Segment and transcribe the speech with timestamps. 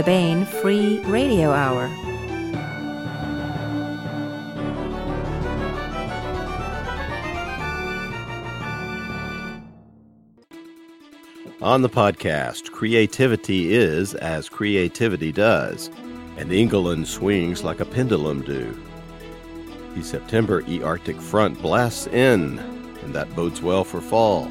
[0.00, 1.84] the Baen Free Radio Hour.
[11.60, 15.90] On the podcast, creativity is as creativity does,
[16.38, 18.74] and England swings like a pendulum do.
[19.94, 22.58] The September E Arctic front blasts in,
[23.02, 24.50] and that bodes well for fall.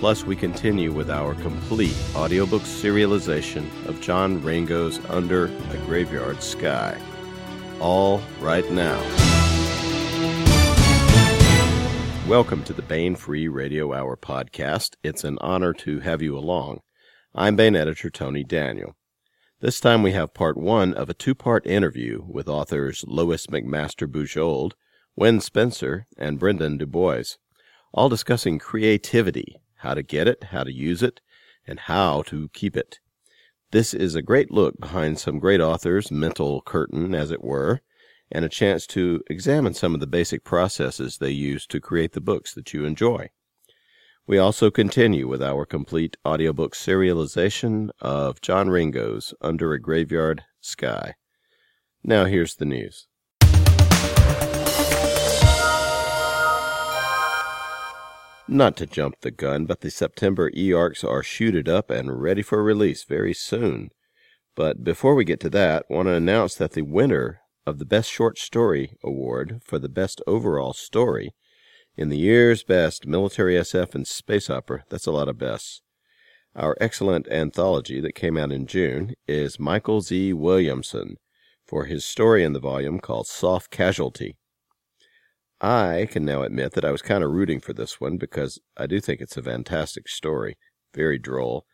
[0.00, 6.98] Plus, we continue with our complete audiobook serialization of John Ringo's Under a Graveyard Sky.
[7.80, 8.98] All right now.
[12.26, 14.96] Welcome to the Baen Free Radio Hour podcast.
[15.02, 16.80] It's an honor to have you along.
[17.34, 18.96] I'm Baen editor Tony Daniel.
[19.60, 24.10] This time we have part one of a two part interview with authors Lois McMaster
[24.10, 24.72] Bujold,
[25.14, 27.36] Wen Spencer, and Brendan DuBois,
[27.92, 31.20] all discussing creativity, how to get it, how to use it,
[31.66, 32.98] and how to keep it.
[33.72, 37.80] This is a great look behind some great authors' mental curtain, as it were,
[38.32, 42.20] and a chance to examine some of the basic processes they use to create the
[42.20, 43.30] books that you enjoy.
[44.26, 51.14] We also continue with our complete audiobook serialization of John Ringo's Under a Graveyard Sky.
[52.04, 53.08] Now here's the news.
[58.52, 62.64] Not to jump the gun, but the September e-arcs are shooted up and ready for
[62.64, 63.90] release very soon.
[64.56, 68.10] But before we get to that, want to announce that the winner of the Best
[68.10, 71.30] Short Story Award for the Best Overall Story
[71.96, 74.82] in the year's best military SF and space opera.
[74.90, 75.80] That's a lot of bests.
[76.56, 80.32] Our excellent anthology that came out in June is Michael Z.
[80.32, 81.18] Williamson
[81.68, 84.39] for his story in the volume called Soft Casualty.
[85.60, 88.86] I can now admit that I was kind of rooting for this one because I
[88.86, 90.56] do think it's a fantastic story,
[90.94, 91.66] very droll,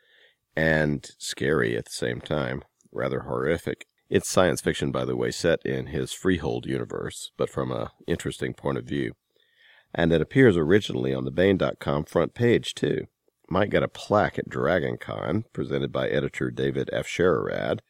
[0.56, 3.86] and scary at the same time, rather horrific.
[4.08, 8.54] It's science fiction, by the way, set in his Freehold universe, but from an interesting
[8.54, 9.12] point of view.
[9.94, 13.06] And it appears originally on the Baen.com front page, too.
[13.48, 17.80] Might get a plaque at DragonCon, presented by editor David Afsharirad,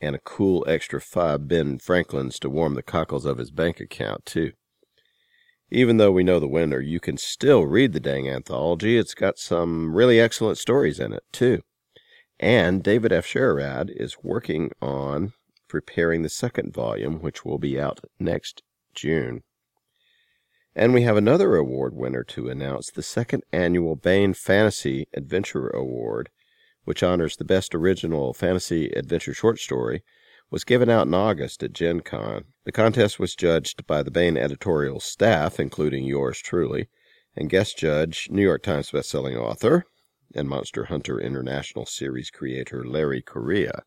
[0.00, 4.26] and a cool extra five Ben Franklins to warm the cockles of his bank account,
[4.26, 4.52] too.
[5.70, 8.96] Even though we know the winner, you can still read the dang anthology.
[8.96, 11.62] It's got some really excellent stories in it, too.
[12.40, 15.32] And David Afsharirad is working on
[15.68, 18.62] preparing the second volume, which will be out next
[18.94, 19.42] June.
[20.74, 26.30] And we have another award winner to announce the second annual Baen Fantasy Adventure Award,
[26.84, 30.02] which honors the best original fantasy adventure short story,
[30.50, 32.44] was given out in August at Gen Con.
[32.68, 36.90] The contest was judged by the Baen editorial staff, including yours truly,
[37.34, 39.86] and guest judge, New York Times bestselling author
[40.34, 43.84] and Monster Hunter International series creator Larry Correia.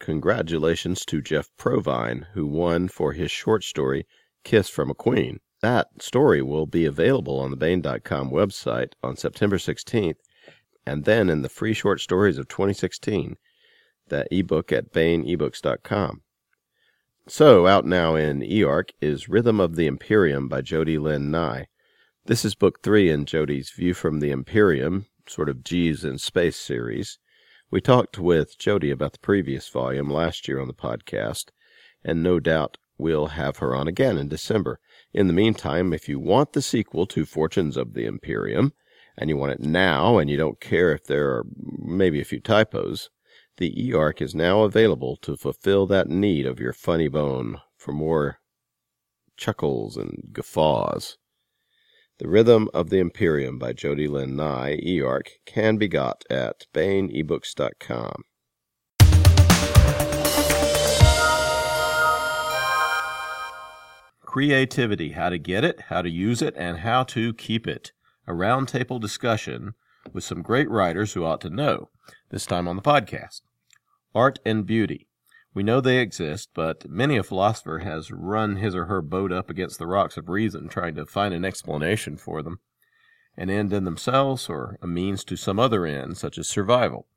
[0.00, 4.08] Congratulations to Jeff Provine, who won for his short story,
[4.42, 5.38] Kiss from a Queen.
[5.62, 10.18] That story will be available on the Baen.com website on September 16th,
[10.84, 13.36] and then in the free short stories of 2016,
[14.08, 16.22] the ebook at BaenEbooks.com.
[17.28, 21.66] So, out now in eArc is Rhythm of the Imperium by Jody Lynn Nye.
[22.26, 26.56] This is book three in Jody's View from the Imperium, sort of Jeeves in Space
[26.56, 27.18] series.
[27.68, 31.46] We talked with Jody about the previous volume last year on the podcast,
[32.04, 34.78] and no doubt we'll have her on again in December.
[35.12, 38.72] In the meantime, if you want the sequel to Fortunes of the Imperium,
[39.18, 42.38] and you want it now, and you don't care if there are maybe a few
[42.38, 43.10] typos,
[43.58, 48.40] the eArc is now available to fulfill that need of your funny bone for more
[49.36, 51.16] chuckles and guffaws.
[52.18, 58.22] The Rhythm of the Imperium by Jody Lynn Nye, eArc, can be got at BaenEbooks.com.
[64.22, 67.92] Creativity, how to get it, how to use it, and how to keep it.
[68.26, 69.74] A roundtable discussion
[70.12, 71.90] with some great writers who ought to know,
[72.30, 73.42] this time on the podcast.
[74.16, 75.08] Art and beauty.
[75.52, 79.50] We know they exist, but many a philosopher has run his or her boat up
[79.50, 82.60] against the rocks of reason trying to find an explanation for them,
[83.36, 87.08] an end in themselves or a means to some other end, such as survival.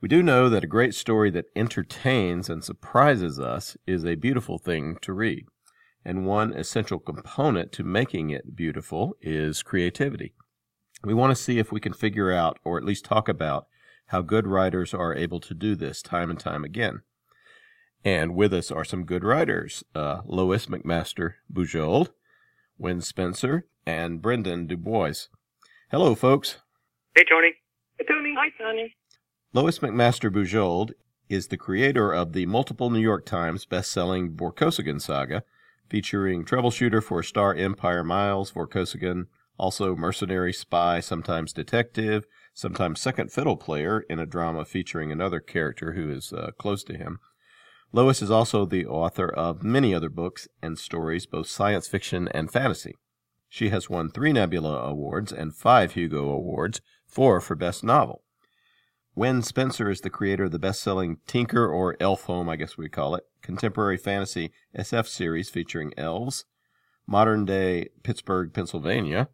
[0.00, 4.58] We do know that a great story that entertains and surprises us is a beautiful
[4.58, 5.46] thing to read,
[6.04, 10.34] and one essential component to making it beautiful is creativity.
[11.04, 13.68] We want to see if we can figure out, or at least talk about,
[14.12, 17.00] how good writers are able to do this time and time again.
[18.04, 22.10] And with us are some good writers uh, Lois McMaster Bujold,
[22.76, 25.28] Wen Spencer, and Brendan DuBois.
[25.90, 26.58] Hello, folks.
[27.16, 27.54] Hey, Tony.
[27.98, 28.34] Hey, Tony.
[28.38, 28.94] Hi, Tony.
[29.54, 30.90] Lois McMaster Bujold
[31.30, 35.42] is the creator of the multiple New York Times best-selling Vorkosigan saga,
[35.88, 43.56] featuring troubleshooter for Star Empire Miles Vorkosigan, also mercenary, spy, sometimes detective, sometimes second fiddle
[43.56, 47.18] player in a drama featuring another character who is uh, close to him.
[47.92, 52.50] Lois is also the author of many other books and stories, both science fiction and
[52.50, 52.94] fantasy.
[53.48, 58.22] She has won three Nebula Awards and five Hugo Awards, four for Best Novel.
[59.14, 63.14] Wen Spencer is the creator of the best-selling Tinker or Elfhome, I guess we call
[63.14, 66.46] it, contemporary fantasy SF series featuring elves,
[67.06, 69.28] modern-day Pittsburgh, Pennsylvania,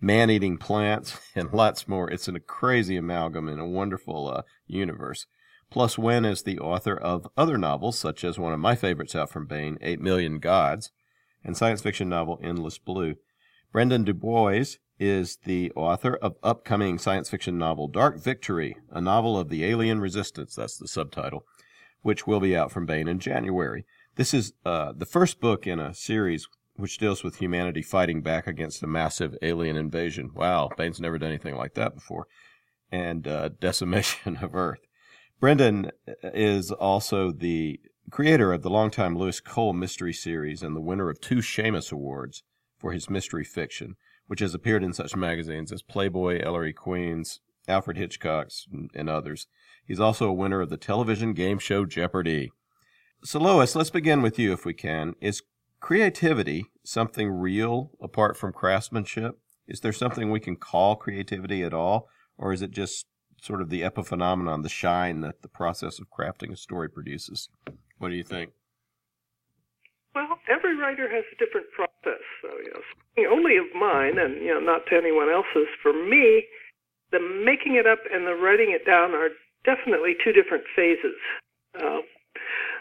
[0.00, 2.10] uh, man-eating plants, and lots more.
[2.10, 5.26] It's a crazy amalgam in a wonderful uh, universe.
[5.70, 9.30] Plus, Wen is the author of other novels, such as one of my favorites out
[9.30, 10.90] from Baen, Eight Million Gods,
[11.44, 13.16] and science fiction novel Endless Blue.
[13.70, 19.50] Brendan DuBois is the author of upcoming science fiction novel Dark Victory, a novel of
[19.50, 20.54] the alien resistance.
[20.54, 21.44] That's the subtitle,
[22.02, 23.84] which will be out from Baen in January.
[24.16, 26.48] This is uh, the first book in a series
[26.78, 30.30] which deals with humanity fighting back against a massive alien invasion.
[30.34, 32.26] Wow, Baen's never done anything like that before.
[32.90, 34.80] And uh, decimation of Earth.
[35.40, 35.90] Brendan
[36.22, 37.80] is also the
[38.10, 42.42] creator of the longtime Lewis Cole mystery series and the winner of two Shamus Awards
[42.78, 43.96] for his mystery fiction
[44.28, 49.48] which has appeared in such magazines as Playboy, Ellery Queen's, Alfred Hitchcock's, and others.
[49.84, 52.52] He's also a winner of the television game show Jeopardy!
[53.24, 55.14] So, Lois, let's begin with you if we can.
[55.20, 55.42] Is
[55.80, 59.38] creativity something real apart from craftsmanship?
[59.66, 62.08] Is there something we can call creativity at all?
[62.36, 63.06] Or is it just
[63.42, 67.48] sort of the epiphenomenon, the shine that the process of crafting a story produces?
[67.98, 68.52] What do you think?
[70.14, 72.22] Well, every writer has a different process.
[72.42, 72.80] So, you know,
[73.26, 76.46] only of mine and you know not to anyone else's for me
[77.10, 79.30] the making it up and the writing it down are
[79.64, 81.18] definitely two different phases
[81.80, 81.98] uh,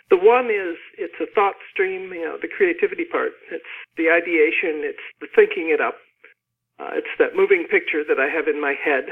[0.09, 3.33] the one is it's a thought stream you know the creativity part.
[3.51, 5.95] It's the ideation it's the thinking it up.
[6.80, 9.09] Uh, it's that moving picture that i have in my head.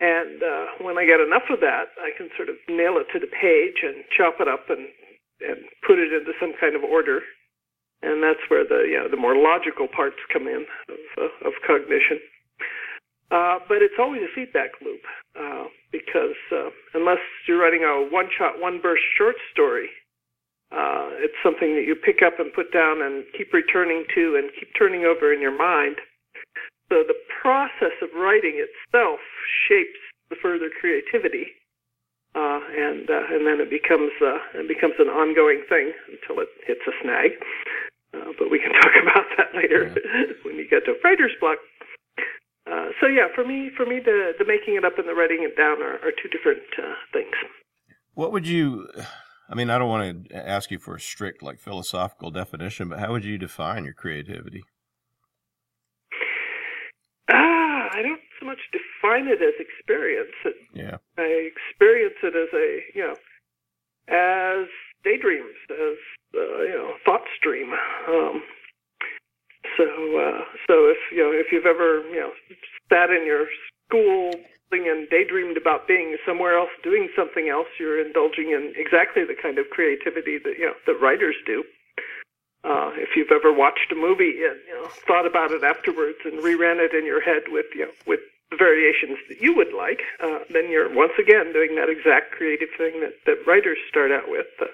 [0.00, 3.20] And uh, when i get enough of that i can sort of nail it to
[3.20, 4.88] the page and chop it up and
[5.40, 7.20] and put it into some kind of order.
[8.02, 11.52] And that's where the you know, the more logical parts come in of, uh, of
[11.66, 12.20] cognition.
[13.30, 15.02] Uh, but it's always a feedback loop
[15.38, 19.88] uh, because uh, unless you're writing a one-shot, one-burst short story,
[20.72, 24.50] uh, it's something that you pick up and put down and keep returning to and
[24.58, 25.96] keep turning over in your mind.
[26.90, 29.20] So the process of writing itself
[29.66, 29.98] shapes
[30.30, 31.54] the further creativity,
[32.34, 36.50] uh, and uh, and then it becomes uh, it becomes an ongoing thing until it
[36.66, 37.38] hits a snag.
[38.14, 40.34] Uh, but we can talk about that later yeah.
[40.44, 41.58] when you get to writer's block.
[43.00, 45.56] So yeah, for me, for me, the the making it up and the writing it
[45.56, 47.34] down are, are two different uh, things.
[48.14, 48.88] What would you?
[49.48, 53.00] I mean, I don't want to ask you for a strict like philosophical definition, but
[53.00, 54.62] how would you define your creativity?
[57.32, 60.34] Ah, I don't so much define it as experience.
[60.44, 63.16] It, yeah, I experience it as a you know
[64.10, 64.68] as
[65.04, 65.96] daydreams, as
[66.34, 67.72] uh, you know, thought stream.
[68.08, 68.42] Um,
[69.80, 72.32] so, uh, so if you know, if you've ever you know
[72.92, 73.46] sat in your
[73.88, 74.32] school
[74.72, 79.58] and daydreamed about being somewhere else, doing something else, you're indulging in exactly the kind
[79.58, 81.64] of creativity that you know that writers do.
[82.62, 86.44] Uh, if you've ever watched a movie and you know thought about it afterwards and
[86.44, 88.20] reran it in your head with you know with
[88.50, 92.68] the variations that you would like, uh, then you're once again doing that exact creative
[92.76, 94.50] thing that, that writers start out with.
[94.60, 94.66] Uh,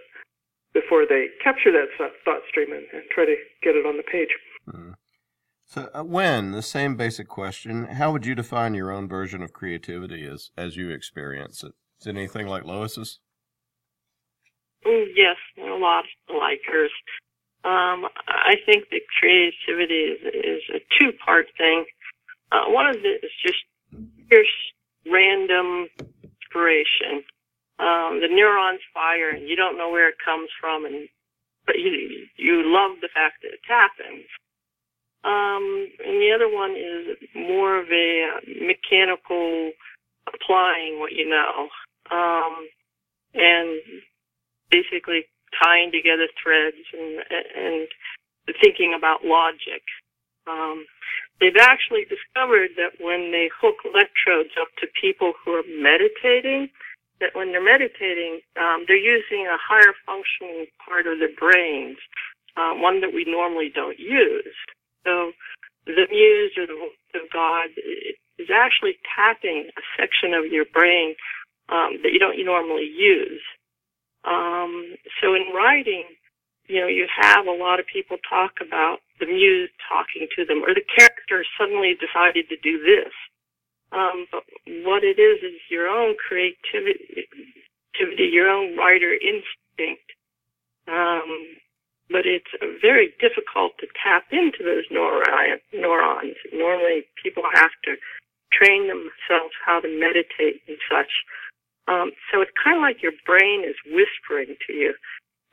[0.76, 4.36] before they capture that thought stream and, and try to get it on the page.
[4.68, 4.94] Mm.
[5.64, 9.52] So, uh, Wen the same basic question: How would you define your own version of
[9.52, 11.72] creativity as as you experience it?
[12.00, 13.20] Is it anything like Lois's?
[14.86, 16.92] Mm, yes, a lot like hers.
[17.64, 21.84] Um, I think that creativity is, is a two part thing.
[22.52, 23.58] Uh, one of it is just
[24.28, 24.46] fierce,
[25.10, 25.88] random
[26.22, 27.24] inspiration
[27.78, 31.08] um, the neurons fire and you don't know where it comes from and
[31.66, 34.24] but you you love the fact that it happens.
[35.26, 39.72] Um, and the other one is more of a mechanical
[40.30, 41.68] applying what you know,
[42.14, 42.68] um,
[43.34, 43.80] and
[44.70, 45.26] basically
[45.62, 47.26] tying together threads and
[47.58, 47.88] and
[48.62, 49.82] thinking about logic.
[50.46, 50.86] Um,
[51.40, 56.70] they've actually discovered that when they hook electrodes up to people who are meditating,
[57.18, 61.98] that when they're meditating, um, they're using a higher functioning part of their brains,
[62.56, 64.54] uh, one that we normally don't use.
[65.06, 65.30] So
[65.86, 66.74] the muse or the
[67.14, 67.70] of God
[68.38, 71.14] is actually tapping a section of your brain
[71.70, 73.40] um, that you don't normally use.
[74.26, 76.04] Um, so in writing,
[76.66, 80.62] you know, you have a lot of people talk about the muse talking to them,
[80.66, 83.14] or the character suddenly decided to do this.
[83.92, 84.42] Um, but
[84.82, 87.30] what it is is your own creativity,
[88.18, 90.10] your own writer instinct.
[90.88, 91.56] Um,
[92.10, 96.36] but it's very difficult to tap into those neurons.
[96.52, 97.96] Normally, people have to
[98.52, 101.10] train themselves how to meditate and such.
[101.88, 104.94] Um, so it's kind of like your brain is whispering to you.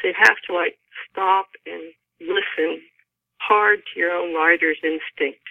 [0.01, 0.77] So you have to like
[1.09, 2.81] stop and listen
[3.39, 5.43] hard to your own writer's instinct.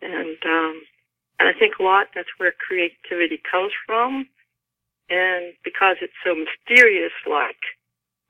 [0.00, 0.82] And, um,
[1.40, 4.28] and I think a lot that's where creativity comes from.
[5.10, 7.60] And because it's so mysterious like,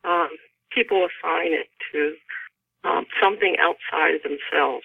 [0.05, 0.31] um,
[0.75, 2.15] people assign it to
[2.89, 4.85] um, something outside of themselves.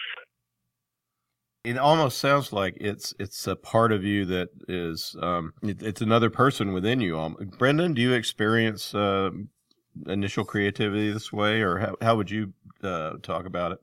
[1.65, 6.01] It almost sounds like it's it's a part of you that is um, it, it's
[6.01, 7.19] another person within you.
[7.19, 9.31] Um, Brendan, do you experience uh,
[10.07, 13.79] initial creativity this way, or how how would you uh, talk about it?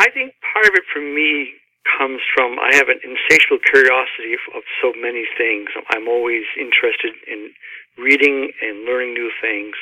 [0.00, 1.54] I think part of it for me
[1.98, 5.70] comes from I have an insatiable curiosity of, of so many things.
[5.90, 7.50] I'm always interested in
[7.96, 9.76] reading and learning new things.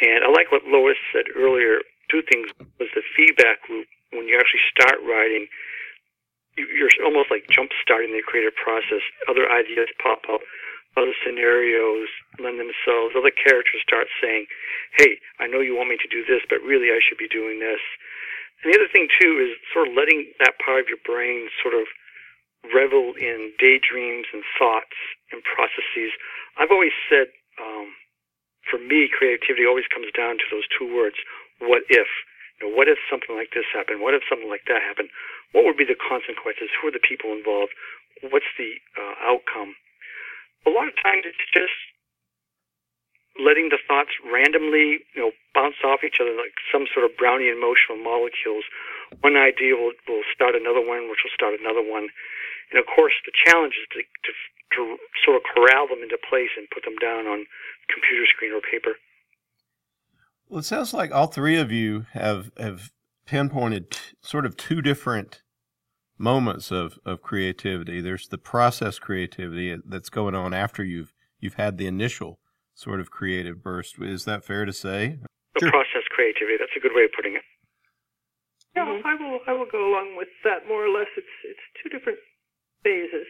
[0.00, 1.82] And I like what Lois said earlier.
[2.10, 3.86] Two things was the feedback loop.
[4.12, 5.46] When you actually start writing,
[6.56, 9.02] you're almost like jump starting the creative process.
[9.28, 10.40] Other ideas pop up,
[10.96, 13.14] other scenarios lend themselves.
[13.14, 14.46] Other characters start saying,
[14.98, 17.58] "Hey, I know you want me to do this, but really I should be doing
[17.60, 17.80] this."
[18.62, 21.74] And the other thing too is sort of letting that part of your brain sort
[21.74, 21.86] of
[22.74, 24.96] revel in daydreams and thoughts
[25.30, 26.10] and processes.
[26.56, 27.28] I've always said
[27.60, 27.94] um,
[28.70, 31.16] for me, creativity always comes down to those two words:
[31.58, 32.08] what if.
[32.60, 34.02] You know, what if something like this happened?
[34.02, 35.10] What if something like that happened?
[35.52, 36.68] What would be the consequences?
[36.78, 37.72] Who are the people involved?
[38.20, 39.78] What's the uh, outcome?
[40.66, 41.74] A lot of times it's just
[43.38, 47.54] letting the thoughts randomly, you know, bounce off each other like some sort of Brownian
[47.54, 48.66] emotional molecules.
[49.22, 52.10] One idea will, will start another one, which will start another one.
[52.70, 54.30] And of course, the challenge is to, to,
[54.76, 57.46] to sort of corral them into place and put them down on
[57.88, 58.96] computer screen or paper.
[60.48, 62.90] Well, it sounds like all three of you have have
[63.26, 65.42] pinpointed t- sort of two different
[66.16, 68.00] moments of, of creativity.
[68.00, 72.40] There's the process creativity that's going on after you've you've had the initial
[72.74, 73.96] sort of creative burst.
[74.00, 75.18] Is that fair to say?
[75.54, 75.70] The sure.
[75.70, 76.56] process creativity.
[76.58, 77.42] That's a good way of putting it.
[78.74, 79.06] Yeah, mm-hmm.
[79.06, 79.40] I will.
[79.46, 81.08] I will go along with that more or less.
[81.16, 82.18] It's it's two different
[82.82, 83.26] phases.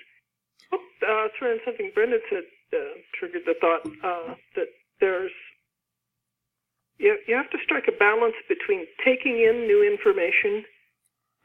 [0.72, 2.44] Uh, throw something Brendan said
[2.74, 4.68] uh, triggered the thought uh, that
[5.00, 5.32] there's
[6.98, 10.66] you, you have to strike a balance between taking in new information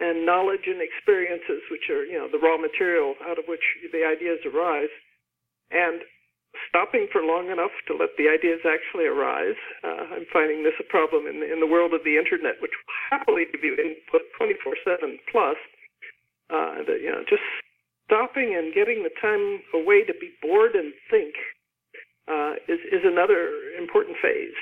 [0.01, 3.63] and knowledge and experiences, which are you know the raw material out of which
[3.93, 4.91] the ideas arise,
[5.71, 6.01] and
[6.67, 9.57] stopping for long enough to let the ideas actually arise.
[9.85, 12.73] Uh, I'm finding this a problem in the, in the world of the internet, which
[12.73, 15.57] will happily give you input 24/7 plus.
[16.49, 17.45] Uh, that you know just
[18.05, 21.33] stopping and getting the time away to be bored and think
[22.27, 24.53] uh, is is another important phase.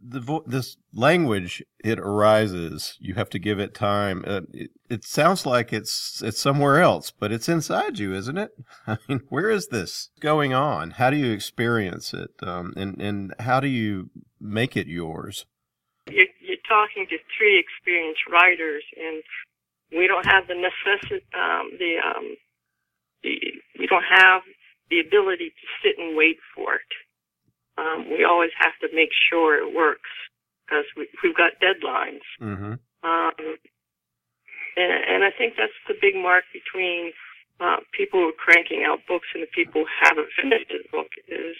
[0.00, 2.96] The vo- this language it arises.
[3.00, 4.24] You have to give it time.
[4.26, 8.52] Uh, it, it sounds like it's it's somewhere else, but it's inside you, isn't it?
[8.86, 10.92] I mean, where is this going on?
[10.92, 15.46] How do you experience it, um, and and how do you make it yours?
[16.08, 19.22] You're, you're talking to three experienced writers, and
[19.92, 22.36] we don't have the necessity, um, the, um,
[23.22, 23.38] the,
[23.78, 24.42] we don't have
[24.90, 26.92] the ability to sit and wait for it.
[27.78, 30.10] Um, we always have to make sure it works
[30.66, 32.26] because we, we've got deadlines.
[32.40, 32.74] Mm-hmm.
[33.06, 33.56] Um,
[34.76, 37.12] and, and I think that's the big mark between
[37.60, 41.10] uh, people who are cranking out books and the people who haven't finished the book
[41.26, 41.56] is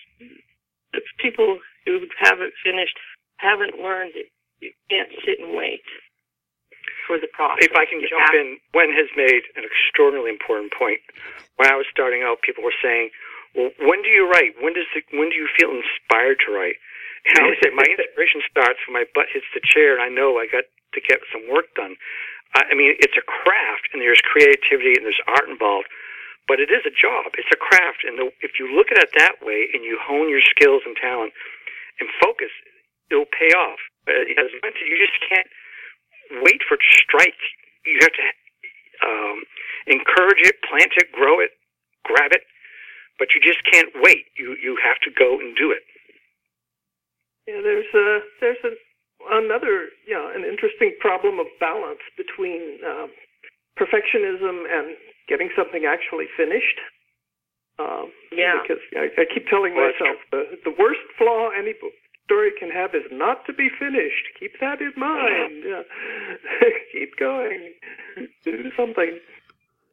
[0.92, 2.96] the people who haven't finished
[3.38, 4.30] haven't learned it.
[4.60, 5.82] You can't sit and wait
[7.08, 7.64] for the process.
[7.64, 11.00] If I can jump in, Wen has made an extraordinarily important point.
[11.56, 13.08] When I was starting out, people were saying,
[13.56, 14.60] "Well, when do you write?
[14.60, 16.76] When does it, when do you feel inspired to write?"
[17.24, 20.12] And I would say, "My inspiration starts when my butt hits the chair, and I
[20.12, 21.96] know I got to get some work done."
[22.54, 25.88] I mean, it's a craft, and there's creativity and there's art involved,
[26.48, 27.36] but it is a job.
[27.36, 30.32] It's a craft, and the, if you look at it that way, and you hone
[30.32, 31.36] your skills and talent
[32.00, 32.48] and focus,
[33.10, 33.80] it'll pay off.
[34.08, 35.46] Uh, as mentioned, you just can't
[36.42, 37.40] wait for it to strike.
[37.84, 38.26] You have to
[39.06, 39.38] um,
[39.86, 41.50] encourage it, plant it, grow it,
[42.04, 42.42] grab it,
[43.18, 44.26] but you just can't wait.
[44.36, 45.82] You you have to go and do it.
[47.46, 48.72] Yeah, there's a there's a,
[49.32, 53.06] another you know an interesting problem of balance between uh,
[53.78, 54.96] perfectionism and
[55.28, 56.78] getting something actually finished.
[57.78, 58.58] Um, Yeah.
[58.60, 61.94] Because I, I keep telling Well, myself the the worst flaw any book
[62.28, 64.36] story can have is not to be finished.
[64.38, 65.64] Keep that in mind.
[65.64, 65.82] Yeah.
[66.92, 67.72] keep going.
[68.44, 69.18] Do something.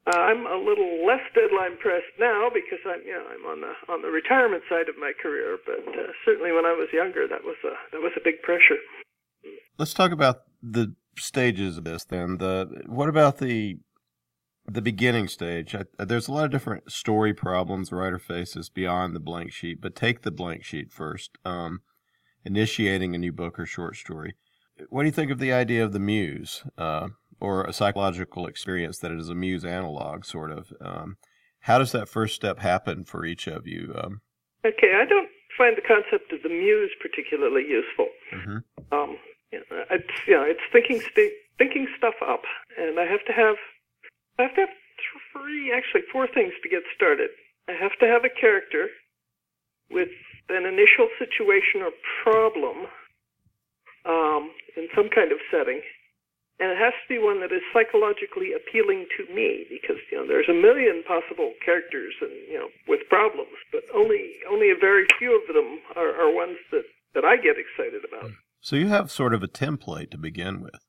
[0.06, 3.74] Uh, I'm a little less deadline pressed now because I'm, you know, I'm on the
[3.92, 5.58] on the retirement side of my career.
[5.65, 8.77] But uh, certainly when I was younger, that was a that was a big pressure.
[9.80, 12.38] Let's talk about the stages of this then.
[12.38, 13.80] The what about the
[14.68, 15.74] the beginning stage?
[15.74, 19.96] I, there's a lot of different story problems writer faces beyond the blank sheet, but
[19.96, 21.32] take the blank sheet first.
[21.46, 21.80] Um,
[22.46, 24.36] initiating a new book or short story.
[24.90, 27.08] What do you think of the idea of the muse, uh,
[27.40, 30.72] or a psychological experience that is a muse analog, sort of?
[30.82, 31.18] Um,
[31.62, 33.94] how does that first step happen for each of you?
[33.98, 34.22] Um,
[34.66, 38.08] Okay, I don't find the concept of the muse particularly useful.
[38.34, 38.64] mhm.
[38.92, 39.18] Um,
[39.52, 42.42] it's you know, it's thinking st- thinking stuff up,
[42.78, 43.56] and I have to have
[44.40, 44.70] I have to have
[45.32, 47.30] three, actually four things to get started.
[47.70, 48.90] I have to have a character
[49.90, 50.10] with
[50.50, 51.92] an initial situation or
[52.24, 52.88] problem
[54.06, 55.82] um, in some kind of setting,
[56.60, 60.28] and it has to be one that is psychologically appealing to me because you know
[60.28, 65.06] there's a million possible characters and you know with problems, but only only a very
[65.20, 68.32] few of them are, are ones that that I get excited about.
[68.62, 70.82] So you have sort of a template to begin with.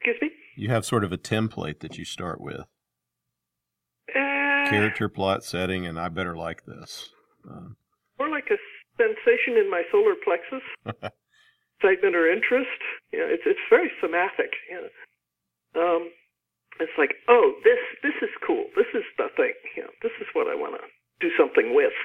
[0.00, 0.30] Excuse me.
[0.56, 2.66] You have sort of a template that you start with.
[4.14, 7.10] Uh, Character, plot, setting, and I better like this.
[7.48, 7.79] Um, a
[9.00, 10.64] sensation in my solar plexus,
[11.80, 12.76] excitement or interest.
[13.12, 14.52] You know, it's it's very somatic.
[14.68, 14.90] You know.
[15.80, 16.02] Um,
[16.80, 18.68] it's like, oh, this this is cool.
[18.76, 19.56] This is the thing.
[19.76, 20.84] You know, this is what I want to
[21.20, 21.96] do something with.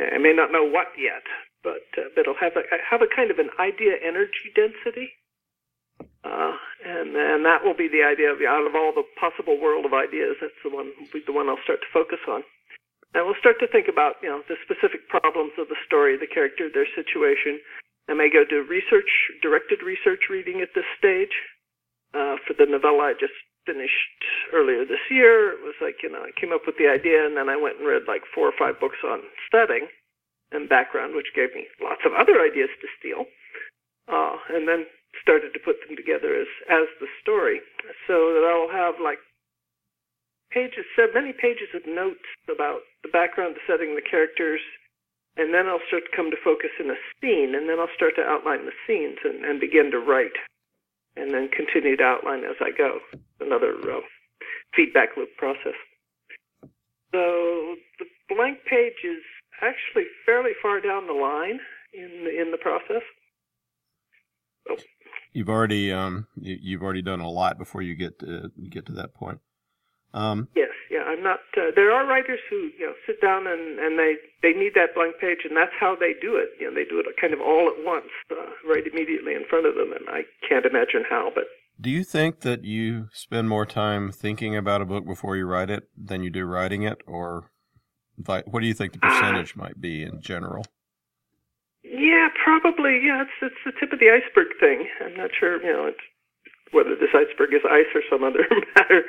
[0.00, 1.24] I may not know what yet,
[1.64, 5.12] but uh, but it'll have a have a kind of an idea energy density.
[6.24, 6.54] Uh,
[6.86, 9.92] and and that will be the idea of out of all the possible world of
[9.92, 12.42] ideas, that's the one will be the one I'll start to focus on.
[13.14, 16.30] And we'll start to think about, you know, the specific problems of the story, the
[16.30, 17.60] character, their situation.
[18.08, 19.08] I may go do research,
[19.44, 21.32] directed research reading at this stage.
[22.12, 24.20] Uh, for the novella I just finished
[24.52, 27.36] earlier this year, it was like, you know, I came up with the idea and
[27.36, 29.20] then I went and read like four or five books on
[29.52, 29.88] setting
[30.50, 33.24] and background, which gave me lots of other ideas to steal.
[34.10, 34.84] Uh, and then
[35.20, 37.60] started to put them together as, as the story.
[38.08, 39.20] So that I'll have like
[40.52, 44.60] pages, so many pages of notes about the background, the setting, the characters,
[45.36, 48.14] and then I'll start to come to focus in a scene, and then I'll start
[48.16, 50.36] to outline the scenes and, and begin to write,
[51.16, 53.00] and then continue to outline as I go.
[53.40, 54.00] Another uh,
[54.76, 55.76] feedback loop process.
[57.12, 59.22] So the blank page is
[59.60, 61.60] actually fairly far down the line
[61.94, 63.02] in the, in the process.
[65.32, 68.92] you've already um, you, you've already done a lot before you get to get to
[68.92, 69.40] that point.
[70.14, 71.40] Um, Yes, yeah, I'm not.
[71.56, 74.94] Uh, there are writers who you know sit down and and they they need that
[74.94, 76.50] blank page, and that's how they do it.
[76.60, 79.66] You know, they do it kind of all at once, uh, right immediately in front
[79.66, 81.30] of them, and I can't imagine how.
[81.34, 81.44] But
[81.80, 85.70] do you think that you spend more time thinking about a book before you write
[85.70, 87.50] it than you do writing it, or
[88.16, 90.64] what do you think the percentage might be in general?
[91.82, 93.00] yeah, probably.
[93.04, 94.88] Yeah, it's it's the tip of the iceberg thing.
[95.04, 95.62] I'm not sure.
[95.62, 96.06] You know, it's
[96.72, 98.44] whether this iceberg is ice or some other
[98.76, 99.04] matter.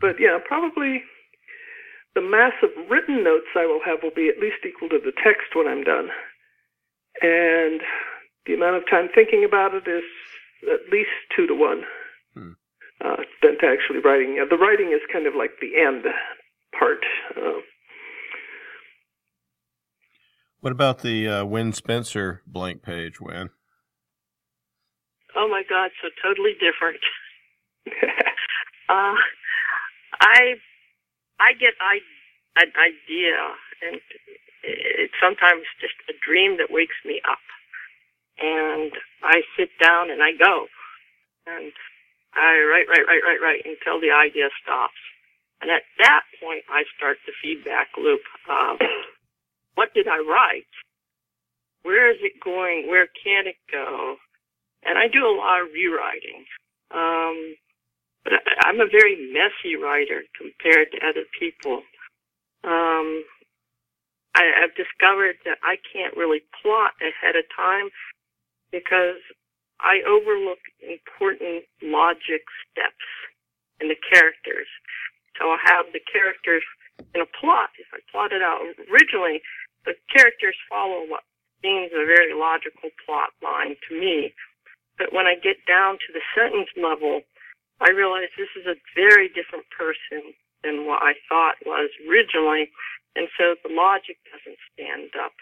[0.00, 1.02] But yeah, probably
[2.14, 5.12] the mass of written notes I will have will be at least equal to the
[5.12, 6.08] text when I'm done.
[7.20, 7.80] And
[8.46, 10.04] the amount of time thinking about it is
[10.62, 11.82] at least two to one.
[12.34, 12.52] Hmm.
[13.00, 14.44] Uh, than to actually writing.
[14.50, 16.04] The writing is kind of like the end
[16.76, 16.98] part.
[17.36, 17.60] Uh,
[20.60, 23.50] What about the uh, Wen Spencer blank page, Win?
[25.38, 27.00] Oh my God, so totally different.
[28.88, 29.12] Uh,
[30.20, 30.56] I
[31.38, 32.00] I get I,
[32.56, 33.36] an idea,
[33.84, 34.00] and
[34.64, 37.44] it's sometimes just a dream that wakes me up,
[38.40, 38.90] and
[39.22, 40.66] I sit down and I go,
[41.46, 41.72] and
[42.34, 44.98] I write, write, write, write, write until the idea stops,
[45.60, 48.24] and at that point I start the feedback loop.
[48.48, 48.80] Of,
[49.76, 50.72] what did I write?
[51.84, 52.88] Where is it going?
[52.88, 54.16] Where can it go?
[54.84, 56.44] And I do a lot of rewriting.
[56.90, 57.56] Um,
[58.24, 61.82] but I, I'm a very messy writer compared to other people.
[62.64, 63.24] Um,
[64.34, 67.90] I, I've discovered that I can't really plot ahead of time
[68.70, 69.18] because
[69.80, 73.06] I overlook important logic steps
[73.80, 74.66] in the characters.
[75.38, 76.62] So I'll have the characters
[77.14, 77.70] in a plot.
[77.78, 79.40] If I plot it out originally,
[79.86, 81.22] the characters follow what
[81.62, 84.34] seems a very logical plot line to me.
[84.98, 87.22] But when I get down to the sentence level,
[87.80, 90.34] I realize this is a very different person
[90.64, 92.70] than what I thought was originally.
[93.16, 95.34] and so the logic doesn't stand up.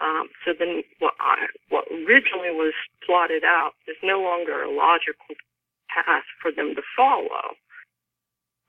[0.00, 2.74] Um, so then what, I, what originally was
[3.06, 5.34] plotted out is no longer a logical
[5.90, 7.54] path for them to follow.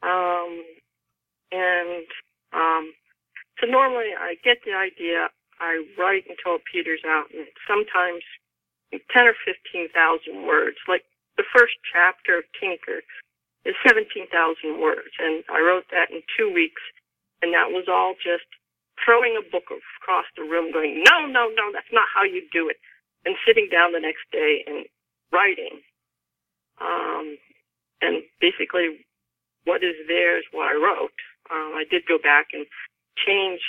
[0.03, 0.63] Um,
[1.51, 2.05] and
[2.53, 2.93] um,
[3.59, 8.21] so normally I get the idea, I write until it peters out, and sometimes
[8.91, 9.91] 10 or 15,000
[10.45, 10.77] words.
[10.87, 11.03] Like
[11.37, 13.01] the first chapter of Tinker
[13.65, 14.29] is 17,000
[14.79, 16.81] words, and I wrote that in two weeks,
[17.41, 18.45] and that was all just
[19.03, 22.69] throwing a book across the room going, no, no, no, that's not how you do
[22.69, 22.77] it.
[23.25, 24.85] And sitting down the next day and
[25.33, 25.81] writing.
[26.79, 27.37] Um,
[28.01, 29.05] and basically
[29.65, 31.17] what is there is what I wrote.
[31.51, 32.65] Um, I did go back and
[33.25, 33.61] change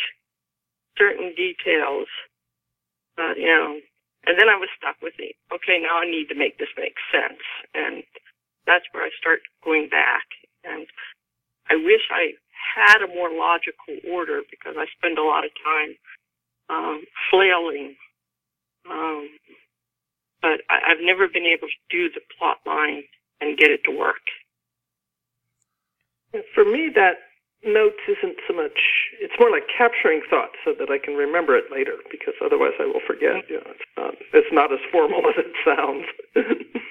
[0.96, 2.08] certain details,
[3.16, 3.80] but you know,
[4.26, 6.98] and then I was stuck with the, okay, now I need to make this make
[7.14, 7.42] sense.
[7.74, 8.02] And
[8.66, 10.26] that's where I start going back.
[10.64, 10.86] And
[11.70, 15.90] I wish I had a more logical order because I spend a lot of time
[16.68, 17.94] um, flailing.
[18.90, 19.30] Um,
[20.42, 23.04] but I, I've never been able to do the plot line
[23.40, 24.26] and get it to work.
[26.54, 27.25] For me, that
[27.66, 28.78] notes isn't so much.
[29.20, 31.98] It's more like capturing thoughts so that I can remember it later.
[32.10, 33.44] Because otherwise, I will forget.
[33.50, 34.14] You know, it's not.
[34.32, 36.06] It's not as formal as it sounds.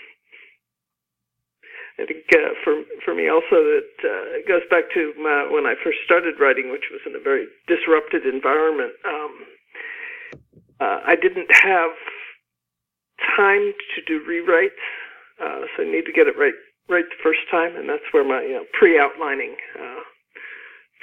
[1.97, 5.75] I think uh, for for me also it uh, goes back to my, when I
[5.81, 8.91] first started writing, which was in a very disrupted environment.
[9.07, 9.33] Um,
[10.81, 11.95] uh, I didn't have
[13.37, 14.83] time to do rewrites,
[15.39, 16.53] uh, so I need to get it right
[16.89, 20.01] right the first time, and that's where my you know, pre-outlining, uh,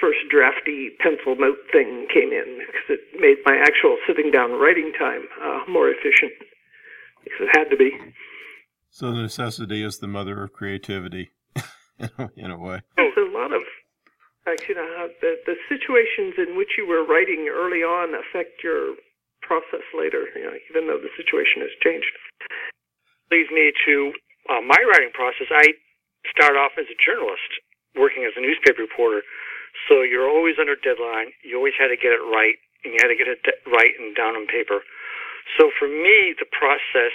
[0.03, 4.91] first drafty pencil note thing came in because it made my actual sitting down writing
[4.99, 6.35] time uh, more efficient
[7.23, 7.95] because it had to be.
[8.91, 11.31] So necessity is the mother of creativity,
[12.35, 12.83] in a way.
[12.99, 13.63] There's a lot of,
[14.43, 18.99] actually you know, the, the situations in which you were writing early on affect your
[19.39, 22.11] process later, you know, even though the situation has changed.
[23.31, 24.11] Leads me to
[24.51, 25.47] uh, my writing process.
[25.47, 25.79] I
[26.27, 27.49] started off as a journalist,
[27.95, 29.23] working as a newspaper reporter.
[29.89, 31.33] So you're always under deadline.
[31.43, 34.15] You always had to get it right, and you had to get it right and
[34.15, 34.85] down on paper.
[35.59, 37.13] So for me, the process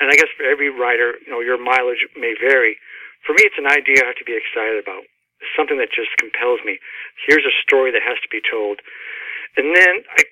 [0.00, 2.78] and I guess for every writer, you know, your mileage may vary.
[3.26, 5.06] For me, it's an idea I have to be excited about.
[5.56, 6.80] something that just compels me.
[7.26, 8.80] Here's a story that has to be told.
[9.56, 10.24] And then I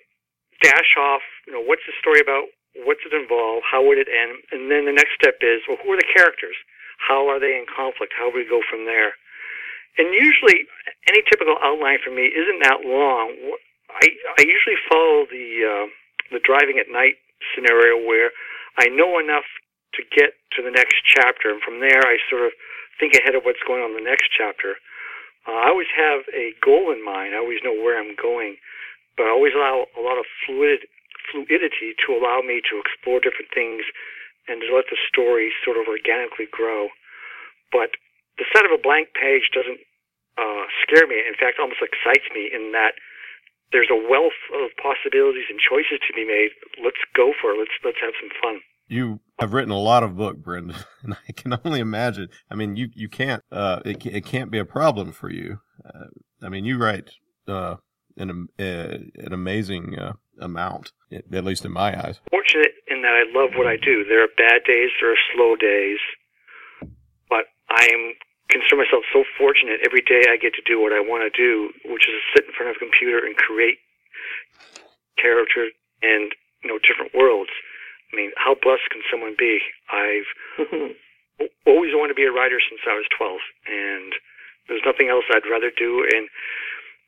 [0.63, 2.49] dash off, you know, what's the story about?
[2.89, 3.63] What's it involve?
[3.69, 4.41] How would it end?
[4.51, 6.57] And then the next step is, well, who are the characters?
[6.97, 8.15] How are they in conflict?
[8.17, 9.13] How do we go from there?
[9.99, 10.65] And usually,
[11.09, 13.37] any typical outline for me isn't that long.
[13.93, 14.07] I
[14.39, 15.87] I usually follow the uh,
[16.33, 17.21] the driving at night
[17.55, 18.33] scenario where
[18.81, 19.45] I know enough
[19.95, 22.53] to get to the next chapter, and from there I sort of
[22.97, 24.81] think ahead of what's going on in the next chapter.
[25.45, 27.35] Uh, I always have a goal in mind.
[27.35, 28.57] I always know where I'm going,
[29.17, 30.87] but I always allow a lot of fluid,
[31.29, 33.85] fluidity to allow me to explore different things
[34.49, 36.89] and to let the story sort of organically grow.
[37.71, 37.97] But
[38.43, 39.79] the set of a blank page doesn't
[40.35, 41.23] uh, scare me.
[41.23, 42.99] In fact, almost excites me in that
[43.71, 46.51] there's a wealth of possibilities and choices to be made.
[46.83, 47.59] Let's go for it.
[47.63, 48.61] Let's let's have some fun.
[48.89, 52.29] You have written a lot of book, Brendan, and I can only imagine.
[52.51, 53.43] I mean, you you can't.
[53.53, 55.61] Uh, it it can't be a problem for you.
[55.87, 56.11] Uh,
[56.43, 57.11] I mean, you write
[57.47, 57.77] uh,
[58.17, 62.21] an uh, an amazing uh, amount, at least in my eyes.
[62.31, 64.05] Fortunate in that I love what I do.
[64.05, 65.99] There are bad days, there are slow days,
[67.29, 68.15] but I am
[68.53, 71.73] consider myself so fortunate every day I get to do what I want to do,
[71.89, 73.81] which is sit in front of a computer and create
[75.17, 75.73] character
[76.05, 77.51] and you know different worlds.
[78.13, 79.65] I mean, how blessed can someone be?
[79.89, 80.29] I've
[81.67, 84.13] always wanted to be a writer since I was 12, and
[84.69, 86.05] there's nothing else I'd rather do.
[86.05, 86.29] And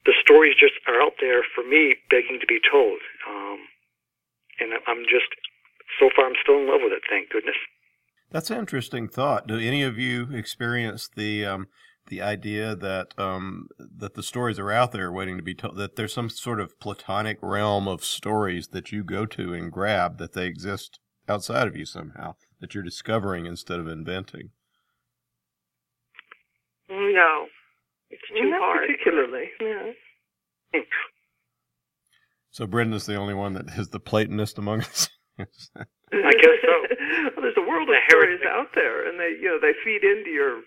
[0.09, 3.05] the stories just are out there for me, begging to be told.
[3.29, 3.69] Um,
[4.61, 5.29] and I'm just
[6.01, 7.05] so far, I'm still in love with it.
[7.05, 7.59] Thank goodness.
[8.35, 9.47] That's an interesting thought.
[9.47, 11.69] Do any of you experience the um,
[12.09, 15.77] the idea that um, that the stories are out there waiting to be told?
[15.77, 20.19] That there's some sort of platonic realm of stories that you go to and grab
[20.19, 24.51] that they exist outside of you somehow that you're discovering instead of inventing.
[26.91, 27.47] No,
[28.11, 28.89] it's too Not hard.
[28.89, 29.51] particularly.
[30.75, 30.81] Yeah.
[32.51, 35.09] So Brendan's the only one that is the Platonist among us.
[36.23, 36.75] I guess so.
[37.35, 38.55] well, there's a world of The stories heretic.
[38.55, 40.63] out there, and they you know they feed into your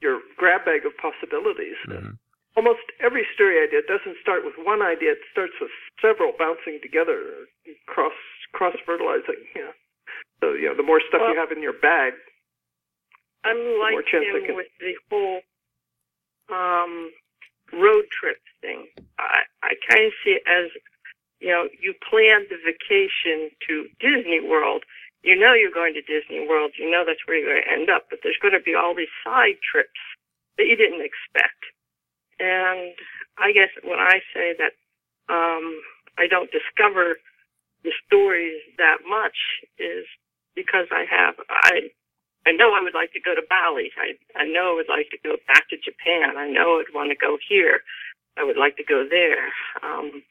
[0.00, 1.76] your grab bag of possibilities.
[1.88, 2.16] Mhm.
[2.56, 7.48] Almost every story idea doesn't start with one idea; it starts with several bouncing together,
[7.86, 8.12] cross
[8.52, 9.40] cross fertilizing.
[9.56, 9.72] Yeah.
[10.40, 12.12] So you know, the more stuff you have in your bag,
[13.44, 15.40] I'm more like chance I him can- with the whole
[16.50, 17.10] um,
[17.72, 18.86] road trip thing.
[19.18, 20.68] I, I kind of see it as,
[21.42, 24.86] you know, you plan the vacation to Disney World.
[25.26, 26.78] You know you're going to Disney World.
[26.78, 28.94] You know that's where you're going to end up, but there's going to be all
[28.94, 29.98] these side trips
[30.56, 31.66] that you didn't expect.
[32.38, 32.94] And
[33.38, 34.78] I guess when I say that
[35.26, 35.82] um,
[36.18, 37.18] I don't discover
[37.82, 40.06] the stories that much is
[40.54, 41.90] because I have I
[42.46, 43.90] I know I would like to go to Bali.
[43.98, 46.38] I I know I would like to go back to Japan.
[46.38, 47.82] I know I'd want to go here.
[48.38, 49.52] I would like to go there.
[49.82, 50.22] Um,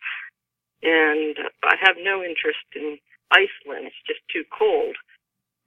[0.83, 2.97] and I have no interest in
[3.31, 3.87] Iceland.
[3.87, 4.95] It's just too cold.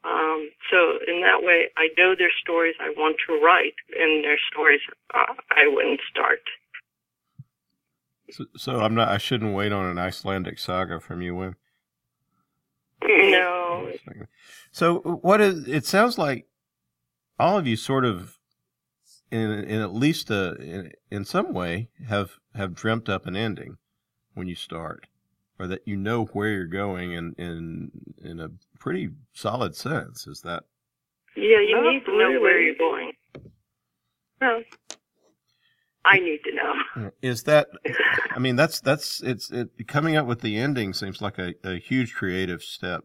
[0.05, 4.39] Um, so in that way, I know their stories I want to write, and their
[4.53, 4.81] stories
[5.15, 6.41] uh, I wouldn't start.
[8.31, 9.09] So, so, I'm not.
[9.09, 11.57] I shouldn't wait on an Icelandic saga from you, Wen.
[13.07, 13.93] No.
[14.73, 15.69] So what is?
[15.69, 16.47] It sounds like
[17.39, 18.39] all of you sort of,
[19.31, 23.77] in in at least a in, in some way, have have dreamt up an ending
[24.35, 25.07] when you start,
[25.59, 27.91] or that you know where you're going in in
[28.23, 30.27] in a pretty solid sense.
[30.27, 30.65] Is that?
[31.37, 33.13] Yeah, you Not need to know where you're going.
[34.41, 34.63] Well,
[36.05, 37.11] I need to know.
[37.23, 37.69] Is that?
[38.31, 41.79] I mean, that's that's it's it, coming up with the ending seems like a, a
[41.79, 43.05] huge creative step.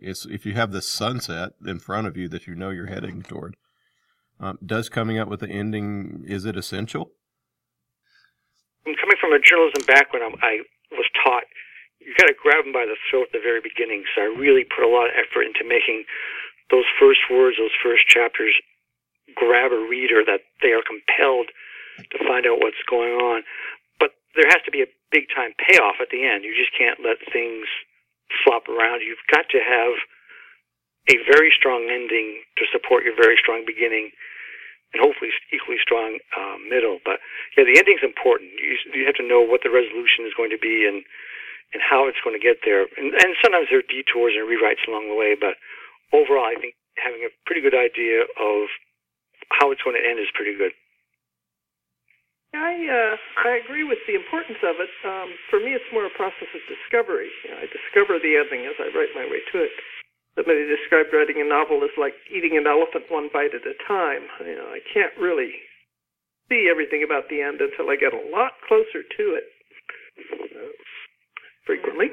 [0.00, 3.22] It's, if you have the sunset in front of you that you know you're heading
[3.22, 3.54] toward,
[4.40, 7.12] um, does coming up with the ending is it essential?
[8.86, 10.60] I'm coming from a journalism background, I
[10.92, 11.44] was taught
[12.04, 14.04] you got to grab them by the throat at the very beginning.
[14.12, 16.04] So I really put a lot of effort into making
[16.68, 18.52] those first words, those first chapters,
[19.32, 21.48] grab a reader that they are compelled
[22.12, 23.42] to find out what's going on.
[23.96, 26.44] But there has to be a big time payoff at the end.
[26.44, 27.64] You just can't let things
[28.44, 29.00] flop around.
[29.00, 29.96] You've got to have
[31.08, 34.12] a very strong ending to support your very strong beginning
[34.94, 37.02] and hopefully equally strong uh, middle.
[37.02, 37.18] But
[37.58, 38.54] yeah, the ending's important.
[38.54, 41.02] You, you have to know what the resolution is going to be and
[41.74, 42.86] and how it's going to get there.
[42.94, 45.34] And, and sometimes there are detours and rewrites along the way.
[45.34, 45.58] But
[46.14, 48.70] overall, I think having a pretty good idea of
[49.50, 50.70] how it's going to end is pretty good.
[52.54, 53.18] I uh,
[53.50, 54.94] I agree with the importance of it.
[55.02, 57.26] Um, for me, it's more a process of discovery.
[57.42, 59.74] You know, I discover the ending as I write my way to it.
[60.34, 64.26] Somebody described writing a novel as like eating an elephant one bite at a time.
[64.40, 65.52] You know, I can't really
[66.48, 69.44] see everything about the end until I get a lot closer to it.
[70.32, 70.74] Uh,
[71.66, 72.06] frequently.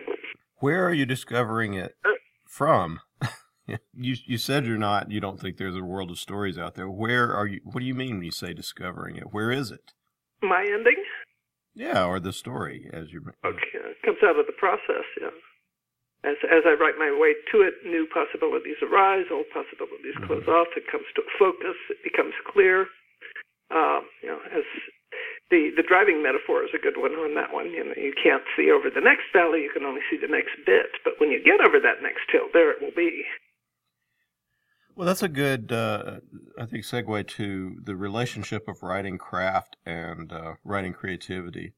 [0.57, 2.09] Where are you discovering it uh,
[2.47, 2.99] from?
[3.93, 5.11] you you said you're not.
[5.11, 6.89] You don't think there's a world of stories out there.
[6.89, 7.61] Where are you?
[7.63, 9.31] What do you mean when you say discovering it?
[9.31, 9.93] Where is it?
[10.41, 10.97] my ending?
[11.73, 13.21] Yeah, or the story as you.
[13.45, 15.05] Okay, it comes out of the process.
[15.21, 15.29] Yeah.
[16.23, 20.29] As as I write my way to it, new possibilities arise, old possibilities mm-hmm.
[20.29, 20.69] close off.
[20.77, 21.77] It comes to a focus.
[21.89, 22.85] It becomes clear.
[23.73, 24.61] Um, you know, as
[25.49, 27.73] the the driving metaphor is a good one on that one.
[27.73, 30.61] You know, you can't see over the next valley; you can only see the next
[30.65, 30.93] bit.
[31.03, 33.25] But when you get over that next hill, there it will be.
[34.95, 36.19] Well, that's a good, uh,
[36.59, 41.73] I think, segue to the relationship of writing craft and uh, writing creativity.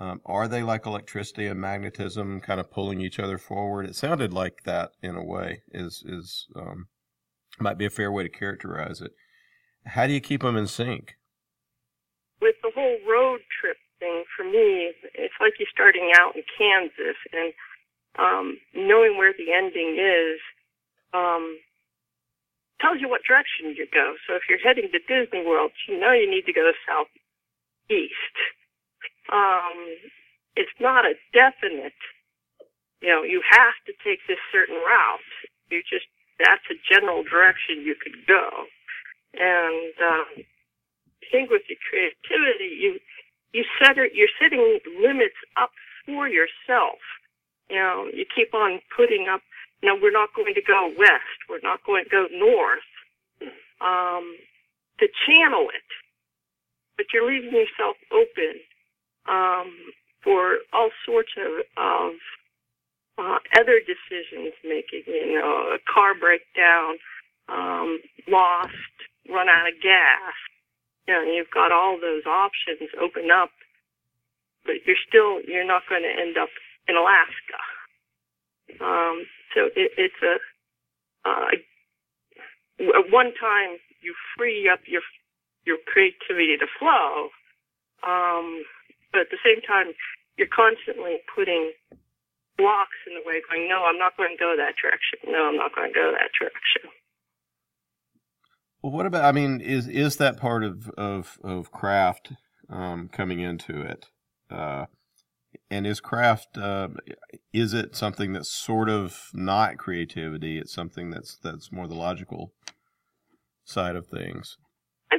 [0.00, 3.84] Um, are they like electricity and magnetism, kind of pulling each other forward?
[3.84, 5.60] It sounded like that in a way.
[5.72, 6.88] Is is um,
[7.60, 9.12] might be a fair way to characterize it.
[9.84, 11.16] How do you keep them in sync?
[12.40, 17.20] With the whole road trip thing, for me, it's like you're starting out in Kansas
[17.32, 17.52] and
[18.18, 20.40] um, knowing where the ending is.
[21.12, 21.58] Um,
[22.80, 24.14] tells you what direction you go.
[24.26, 28.32] So if you're heading to Disney World, you know you need to go southeast.
[29.32, 29.76] Um,
[30.56, 31.96] it's not a definite,
[33.02, 35.30] you know, you have to take this certain route.
[35.70, 36.06] You just,
[36.38, 38.66] that's a general direction you could go.
[39.34, 40.30] And, um,
[41.22, 42.98] I think with your creativity, you,
[43.52, 45.70] you set it, you're setting limits up
[46.06, 46.98] for yourself.
[47.68, 49.42] You know, you keep on putting up
[49.82, 51.40] no, we're not going to go west.
[51.48, 52.84] We're not going to go north.
[53.80, 54.36] Um,
[55.00, 55.88] to channel it,
[56.98, 58.60] but you're leaving yourself open
[59.28, 59.72] um,
[60.22, 62.12] for all sorts of, of
[63.18, 65.04] uh, other decisions making.
[65.06, 66.96] You know, a car breakdown,
[67.48, 68.94] um, lost,
[69.28, 70.36] run out of gas.
[71.08, 73.50] You know, you've got all those options open up,
[74.64, 76.50] but you're still you're not going to end up
[76.88, 77.60] in Alaska.
[78.80, 80.36] Um, so it, it's a
[81.28, 81.50] uh,
[82.80, 85.02] at one time you free up your
[85.66, 87.28] your creativity to flow,
[88.06, 88.64] um,
[89.12, 89.92] but at the same time
[90.36, 91.72] you're constantly putting
[92.56, 95.32] blocks in the way, going, "No, I'm not going to go that direction.
[95.32, 96.90] No, I'm not going to go that direction."
[98.82, 99.24] Well, what about?
[99.24, 102.32] I mean, is is that part of of of craft
[102.70, 104.06] um, coming into it.
[104.50, 104.86] Uh,
[105.70, 106.88] and is craft uh,
[107.52, 110.58] is it something that's sort of not creativity?
[110.58, 112.52] It's something that's that's more the logical
[113.64, 114.56] side of things.
[115.12, 115.18] I,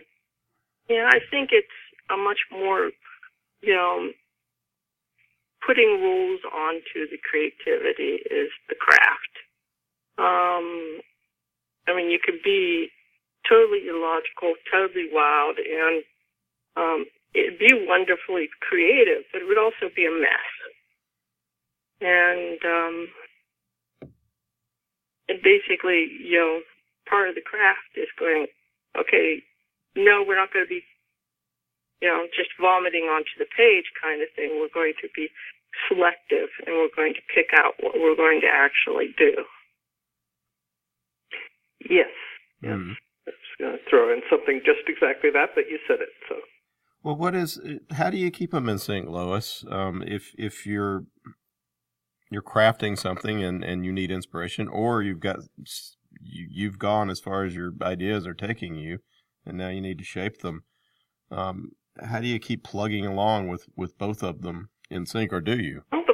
[0.90, 1.68] yeah, I think it's
[2.10, 2.92] a much more,
[3.62, 4.10] you know,
[5.66, 9.36] putting rules onto the creativity is the craft.
[10.18, 11.02] Um,
[11.88, 12.90] I mean, you could be
[13.48, 16.04] totally illogical, totally wild, and
[16.78, 20.54] um, it'd be wonderfully creative, but it would also be a mess.
[22.02, 23.08] And um,
[25.30, 26.60] and basically, you know,
[27.08, 28.48] part of the craft is going,
[29.00, 29.42] okay,
[29.96, 30.84] no, we're not going to be,
[32.02, 34.58] you know, just vomiting onto the page kind of thing.
[34.60, 35.30] We're going to be
[35.88, 39.46] selective, and we're going to pick out what we're going to actually do.
[41.90, 42.14] Yes.
[42.62, 42.74] Yes.
[42.74, 42.94] Mm.
[43.28, 46.10] I was going to throw in something just exactly that, but you said it.
[46.28, 46.36] So.
[47.04, 47.60] Well, what is?
[47.92, 49.66] How do you keep them in sync, Lois?
[49.70, 51.06] Um, if if you're
[52.30, 55.38] you're crafting something and, and you need inspiration, or you've got
[56.22, 59.00] you, you've gone as far as your ideas are taking you,
[59.46, 60.64] and now you need to shape them.
[61.32, 65.42] Um, how do you keep plugging along with, with both of them in sync, or
[65.42, 65.84] do you?
[65.92, 66.14] Well, the,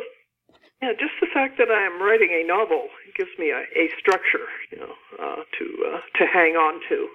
[0.81, 4.45] yeah, just the fact that I am writing a novel gives me a, a structure,
[4.71, 7.07] you know, uh, to uh, to hang on to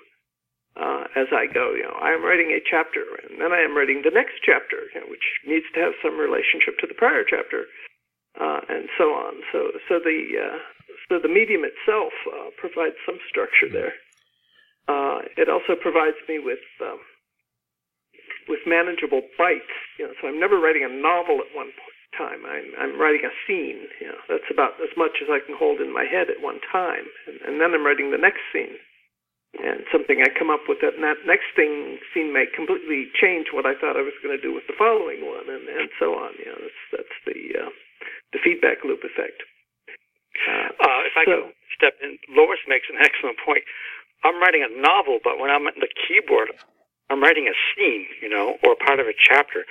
[0.77, 1.75] uh, as I go.
[1.75, 4.91] You know, I am writing a chapter, and then I am writing the next chapter,
[4.95, 7.67] you know, which needs to have some relationship to the prior chapter,
[8.41, 9.43] uh, and so on.
[9.53, 10.59] So, so the uh,
[11.09, 13.95] so the medium itself uh, provides some structure there.
[14.89, 16.99] Uh, it also provides me with um,
[18.49, 19.77] with manageable bites.
[19.99, 21.71] You know, so I'm never writing a novel at one
[22.17, 22.45] time.
[22.45, 23.89] I'm, I'm writing a scene.
[24.01, 26.61] You know, that's about as much as I can hold in my head at one
[26.71, 28.77] time, and, and then I'm writing the next scene
[29.61, 33.53] and something I come up with that, and that next thing scene may completely change
[33.53, 36.17] what I thought I was going to do with the following one, and, and so
[36.17, 36.33] on.
[36.41, 37.71] You know, that's that's the uh,
[38.33, 39.45] the feedback loop effect.
[40.49, 41.43] Uh, uh, if I so, can
[41.77, 43.61] step in, Lois makes an excellent point.
[44.25, 46.57] I'm writing a novel, but when I'm at the keyboard,
[47.13, 49.69] I'm writing a scene, you know, or part of a chapter.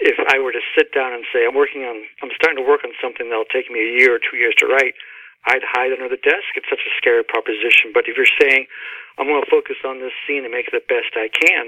[0.00, 2.80] If I were to sit down and say I'm working on, I'm starting to work
[2.88, 4.96] on something that'll take me a year or two years to write,
[5.44, 6.56] I'd hide under the desk.
[6.56, 7.92] It's such a scary proposition.
[7.92, 8.64] But if you're saying,
[9.20, 11.64] I'm going to focus on this scene and make it the best I can,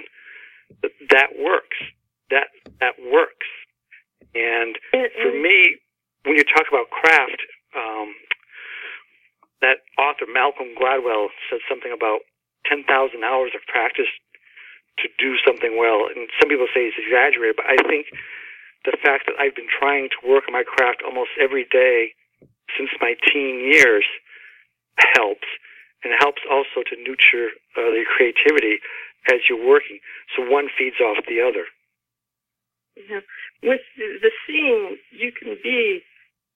[1.12, 1.77] that works.
[2.33, 2.48] That
[2.81, 3.48] that works.
[4.33, 5.77] And for me,
[6.25, 7.40] when you talk about craft,
[7.77, 8.16] um,
[9.61, 12.25] that author Malcolm Gladwell said something about
[12.64, 12.88] 10,000
[13.20, 14.09] hours of practice
[14.98, 16.09] to do something well.
[16.11, 18.12] And some people say it's exaggerated, but I think
[18.85, 22.12] the fact that I've been trying to work on my craft almost every day
[22.76, 24.05] since my teen years
[25.14, 25.48] helps,
[26.05, 28.83] and helps also to nurture uh, the creativity
[29.31, 30.00] as you're working.
[30.35, 31.64] So one feeds off the other.
[32.96, 33.22] Yeah.
[33.62, 36.02] With the scene, you can be,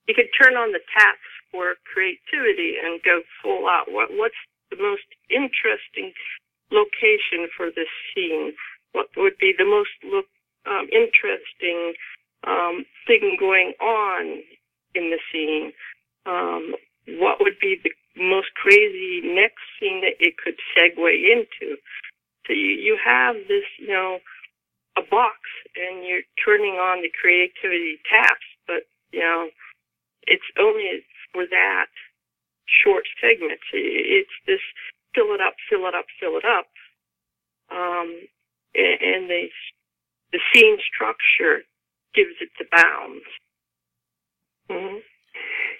[0.07, 3.87] you can turn on the taps for creativity and go full out.
[3.89, 4.37] What, what's
[4.69, 6.11] the most interesting
[6.71, 8.53] location for this scene?
[8.93, 10.25] What would be the most look,
[10.65, 11.93] um, interesting
[12.45, 14.41] um, thing going on
[14.95, 15.73] in the scene?
[16.27, 16.75] um,
[17.07, 21.77] what would be the most crazy next scene that it could segue into.
[22.45, 24.19] So you, you have this, you know,
[24.97, 25.37] a box
[25.75, 29.49] and you're turning on the creativity taps, but, you know,
[30.23, 31.87] it's only for that
[32.67, 33.59] short segment.
[33.71, 34.59] It's this
[35.17, 36.69] fill it up, fill it up, fill it up.
[37.73, 38.29] Um,
[38.77, 39.49] and, and the,
[40.31, 41.65] the scene structure
[42.13, 43.25] gives it the bounds.
[44.69, 45.01] Mm-hmm.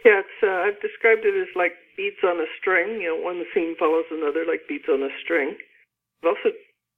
[0.05, 3.01] Yeah, it's, uh, I've described it as like beads on a string.
[3.01, 5.53] You know, one scene follows another like beads on a string.
[6.23, 6.55] I've also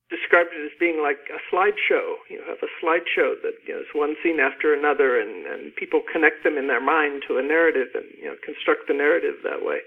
[0.10, 2.19] described it as being like a slideshow.
[2.30, 6.01] You have a slideshow that you know, is one scene after another, and, and people
[6.05, 9.64] connect them in their mind to a narrative and you know construct the narrative that
[9.64, 9.80] way.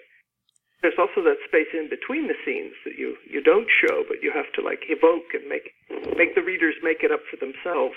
[0.82, 4.34] There's also that space in between the scenes that you you don't show, but you
[4.34, 5.70] have to like evoke and make
[6.18, 7.94] make the readers make it up for themselves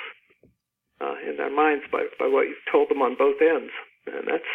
[1.01, 3.73] uh, in their minds by by what you've told them on both ends,
[4.05, 4.53] and that's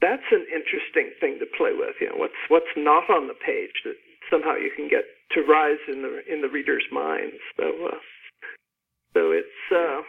[0.00, 1.96] that's an interesting thing to play with.
[2.00, 3.96] You know, what's what's not on the page that
[4.30, 7.40] somehow you can get to rise in the in the reader's minds.
[7.56, 8.00] So, uh,
[9.14, 10.02] so it's uh,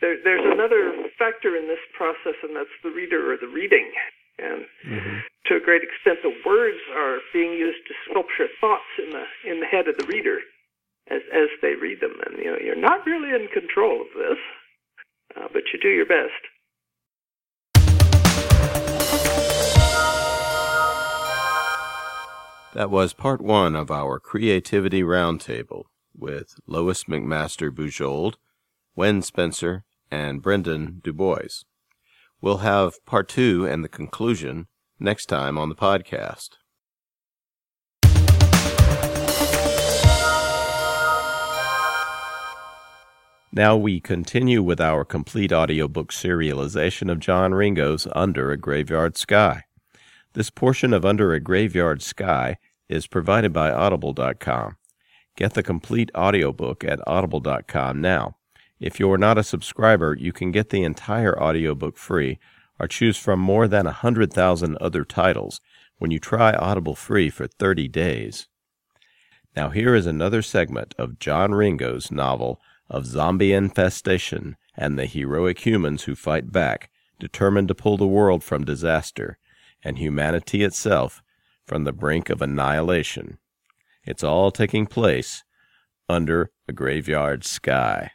[0.00, 3.92] there, there's another factor in this process, and that's the reader or the reading.
[4.40, 5.16] And mm-hmm.
[5.46, 9.60] to a great extent, the words are being used to sculpture thoughts in the in
[9.60, 10.38] the head of the reader
[11.10, 12.14] as as they read them.
[12.26, 14.38] And you know, you're not really in control of this,
[15.36, 16.42] uh, but you do your best.
[22.72, 25.84] That was part one of our Creativity Roundtable.
[26.16, 28.34] with Lois McMaster Bujold,
[28.94, 31.64] Wen Spencer, and Brendan DuBois.
[32.40, 34.66] We'll have part two and the conclusion
[34.98, 36.50] next time on the podcast.
[43.52, 49.64] Now we continue with our complete audiobook serialization of John Ringo's Under a Graveyard Sky.
[50.34, 54.76] This portion of Under a Graveyard Sky is provided by Audible.com.
[55.36, 58.36] Get the complete audiobook at Audible.com now.
[58.80, 62.38] If you're not a subscriber, you can get the entire audiobook free
[62.78, 65.60] or choose from more than a 100,000 other titles
[65.98, 68.48] when you try Audible free for 30 days.
[69.54, 72.58] Now, here is another segment of John Ringo's novel
[72.88, 78.42] of zombie infestation and the heroic humans who fight back, determined to pull the world
[78.42, 79.36] from disaster
[79.84, 81.22] and humanity itself
[81.66, 83.36] from the brink of annihilation.
[84.04, 85.44] It's all taking place
[86.08, 88.12] under a graveyard sky.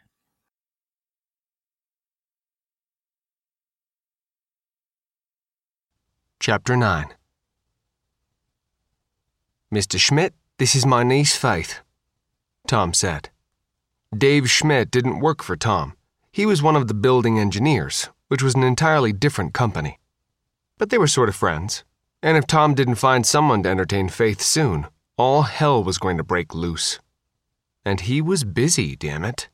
[6.48, 7.08] Chapter 9
[9.74, 10.00] Mr.
[10.00, 11.80] Schmidt, this is my niece Faith,
[12.68, 13.32] Tom said.
[14.16, 15.96] Dave Schmidt didn't work for Tom.
[16.32, 20.00] He was one of the building engineers, which was an entirely different company.
[20.78, 21.84] But they were sort of friends,
[22.22, 24.86] and if Tom didn't find someone to entertain Faith soon,
[25.18, 27.00] all hell was going to break loose.
[27.84, 29.50] And he was busy, damn it.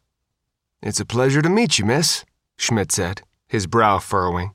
[0.81, 2.25] It's a pleasure to meet you, miss,
[2.57, 4.51] Schmidt said, his brow furrowing.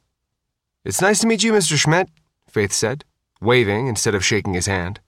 [0.85, 1.79] It's nice to meet you, Mr.
[1.79, 2.11] Schmidt,
[2.57, 3.05] Faith said,
[3.39, 4.99] waving instead of shaking his hand.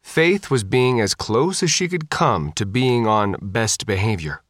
[0.00, 4.42] Faith was being as close as she could come to being on best behavior.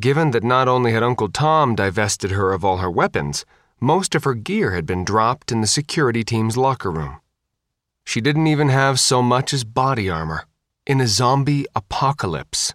[0.00, 3.44] Given that not only had Uncle Tom divested her of all her weapons,
[3.80, 7.20] most of her gear had been dropped in the security team's locker room.
[8.04, 10.46] She didn't even have so much as body armor
[10.88, 12.74] in a zombie apocalypse.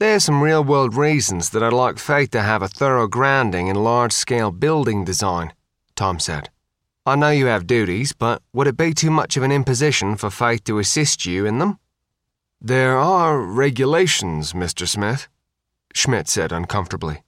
[0.00, 3.76] There's some real world reasons that I'd like Faith to have a thorough grounding in
[3.76, 5.52] large scale building design,
[5.94, 6.50] Tom said.
[7.08, 10.28] I know you have duties, but would it be too much of an imposition for
[10.28, 11.78] Faith to assist you in them?
[12.60, 14.88] There are regulations, Mr.
[14.88, 15.28] Smith,
[15.94, 17.22] Schmidt said uncomfortably.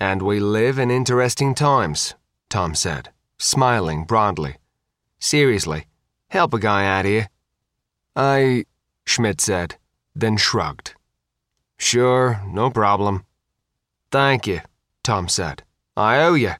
[0.00, 2.16] And we live in interesting times,
[2.50, 4.56] Tom said, smiling broadly.
[5.20, 5.86] Seriously,
[6.28, 7.28] help a guy out here.
[8.16, 8.64] I,
[9.06, 9.76] Schmidt said,
[10.16, 10.96] then shrugged.
[11.76, 13.24] Sure, no problem.
[14.10, 14.60] Thank you,
[15.04, 15.62] Tom said.
[15.96, 16.54] I owe you.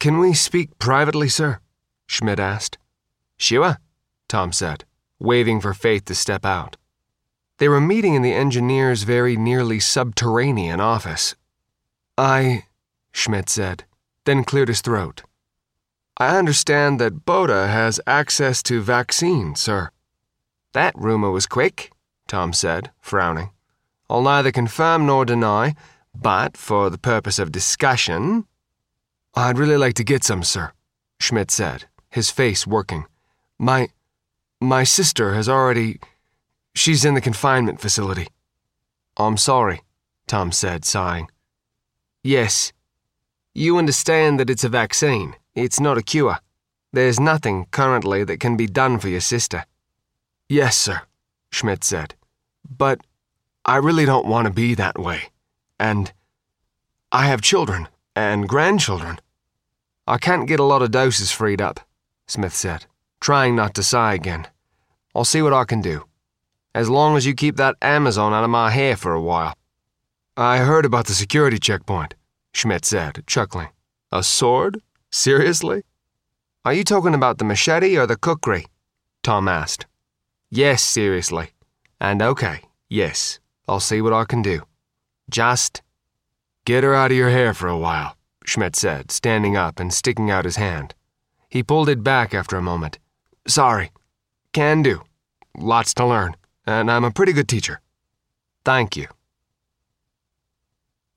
[0.00, 1.60] Can we speak privately, sir?
[2.06, 2.78] Schmidt asked.
[3.36, 3.78] Sure,
[4.28, 4.84] Tom said,
[5.18, 6.76] waving for Faith to step out.
[7.58, 11.36] They were meeting in the engineer's very nearly subterranean office.
[12.18, 12.64] I,
[13.12, 13.84] Schmidt said,
[14.24, 15.22] then cleared his throat.
[16.16, 19.90] I understand that Boda has access to vaccine, sir.
[20.72, 21.92] That rumor was quick,
[22.28, 23.50] Tom said, frowning.
[24.08, 25.74] I'll neither confirm nor deny,
[26.14, 28.46] but for the purpose of discussion,
[29.36, 30.72] I'd really like to get some, sir,
[31.18, 33.06] Schmidt said, his face working.
[33.58, 33.88] My.
[34.60, 35.98] my sister has already.
[36.74, 38.28] She's in the confinement facility.
[39.16, 39.82] I'm sorry,
[40.26, 41.28] Tom said, sighing.
[42.22, 42.72] Yes.
[43.54, 46.38] You understand that it's a vaccine, it's not a cure.
[46.92, 49.66] There's nothing currently that can be done for your sister.
[50.48, 51.02] Yes, sir,
[51.50, 52.14] Schmidt said.
[52.68, 53.00] But
[53.64, 55.30] I really don't want to be that way.
[55.78, 56.12] And
[57.10, 59.18] I have children and grandchildren.
[60.06, 61.80] I can't get a lot of doses freed up,
[62.26, 62.86] Smith said,
[63.20, 64.46] trying not to sigh again.
[65.14, 66.04] I'll see what I can do.
[66.74, 69.56] As long as you keep that Amazon out of my hair for a while.
[70.36, 72.14] I heard about the security checkpoint,
[72.52, 73.68] Schmidt said, chuckling.
[74.12, 74.82] A sword?
[75.10, 75.84] Seriously?
[76.64, 78.66] Are you talking about the machete or the kukri?
[79.22, 79.86] Tom asked.
[80.50, 81.50] Yes, seriously.
[82.00, 84.62] And okay, yes, I'll see what I can do.
[85.30, 85.82] Just
[86.64, 88.16] get her out of your hair for a while.
[88.44, 90.94] Schmidt said, standing up and sticking out his hand.
[91.48, 92.98] He pulled it back after a moment.
[93.46, 93.90] Sorry.
[94.52, 95.02] Can do.
[95.56, 96.36] Lots to learn,
[96.66, 97.80] and I'm a pretty good teacher.
[98.64, 99.08] Thank you.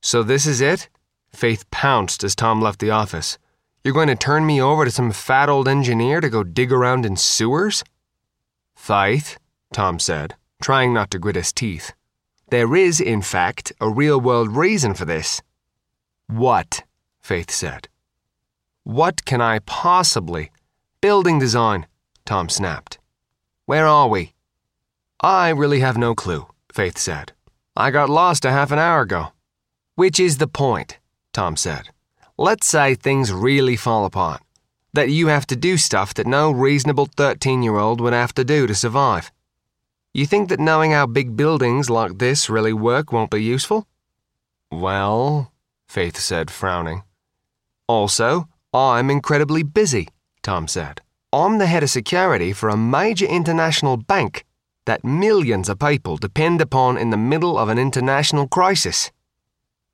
[0.02, 0.90] So this is it?
[1.30, 3.38] Faith pounced as Tom left the office.
[3.84, 7.06] You're going to turn me over to some fat old engineer to go dig around
[7.06, 7.84] in sewers?
[8.76, 9.38] Faith,
[9.74, 11.94] Tom said, trying not to grit his teeth.
[12.50, 15.42] There is, in fact, a real world reason for this.
[16.28, 16.84] What?
[17.28, 17.90] Faith said.
[18.86, 20.50] What can I possibly?
[21.02, 21.86] Building design,
[22.24, 23.00] Tom snapped.
[23.66, 24.32] Where are we?
[25.20, 27.34] I really have no clue, Faith said.
[27.76, 29.34] I got lost a half an hour ago.
[29.96, 31.00] Which is the point,
[31.34, 31.90] Tom said.
[32.38, 34.42] Let's say things really fall apart.
[34.94, 38.46] That you have to do stuff that no reasonable 13 year old would have to
[38.46, 39.34] do to survive.
[40.14, 43.86] You think that knowing how big buildings like this really work won't be useful?
[44.72, 45.52] Well,
[45.90, 47.04] Faith said, frowning.
[47.88, 50.10] Also, I'm incredibly busy,
[50.44, 51.02] Tom said.
[51.34, 54.46] I'm the head of security for a major international bank
[54.86, 59.12] that millions of people depend upon in the middle of an international crisis.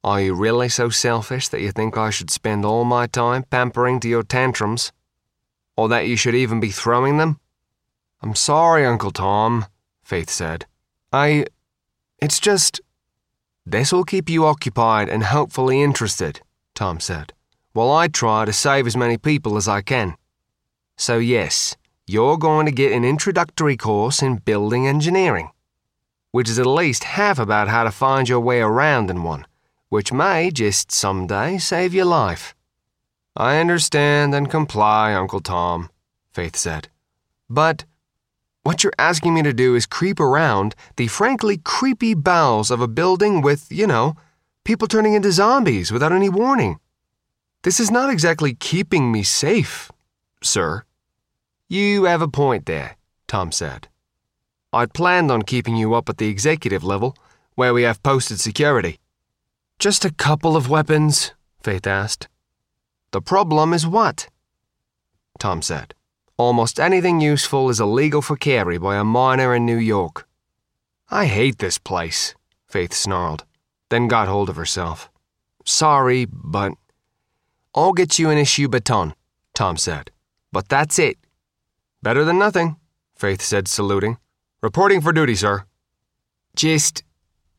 [0.04, 4.00] Are you really so selfish that you think I should spend all my time pampering
[4.02, 4.92] to your tantrums?
[5.76, 7.40] Or that you should even be throwing them?
[8.22, 9.66] I'm sorry, Uncle Tom,
[10.04, 10.66] Faith said.
[11.12, 11.46] I.
[12.20, 12.82] It's just.
[13.66, 16.42] This'll keep you occupied and hopefully interested,
[16.76, 17.32] Tom said,
[17.74, 20.16] while I try to save as many people as I can.
[20.96, 25.50] So, yes, you're going to get an introductory course in building engineering,
[26.32, 29.46] which is at least half about how to find your way around in one,
[29.90, 32.56] which may just someday save your life.
[33.36, 35.90] I understand and comply, Uncle Tom,
[36.32, 36.90] Faith said.
[37.50, 37.86] But
[38.62, 42.88] what you're asking me to do is creep around the frankly creepy bowels of a
[42.88, 44.16] building with, you know,
[44.64, 46.80] people turning into zombies without any warning.
[47.64, 49.90] This is not exactly keeping me safe,
[50.42, 50.84] sir.
[51.70, 52.98] You have a point there,
[53.28, 53.88] Tom said.
[54.74, 57.16] I'd planned on keeping you up at the executive level,
[57.56, 59.00] where we have posted security.
[59.80, 61.32] Just a couple of weapons?
[61.62, 62.28] Faith asked.
[63.12, 64.28] The problem is what?
[65.40, 65.94] Tom said.
[66.36, 70.28] Almost anything useful is illegal for carry by a minor in New York.
[71.10, 72.36] I hate this place,
[72.68, 73.46] Faith snarled,
[73.90, 75.10] then got hold of herself.
[75.64, 76.74] Sorry, but.
[77.76, 79.14] I'll get you an issue baton,
[79.54, 80.12] Tom said.
[80.52, 81.18] But that's it.
[82.02, 82.76] Better than nothing,
[83.16, 84.18] Faith said, saluting.
[84.62, 85.66] Reporting for duty, sir.
[86.56, 87.04] Just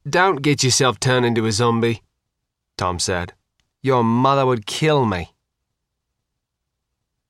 [0.08, 2.02] don't get yourself turned into a zombie,
[2.76, 3.32] Tom said.
[3.82, 5.34] Your mother would kill me.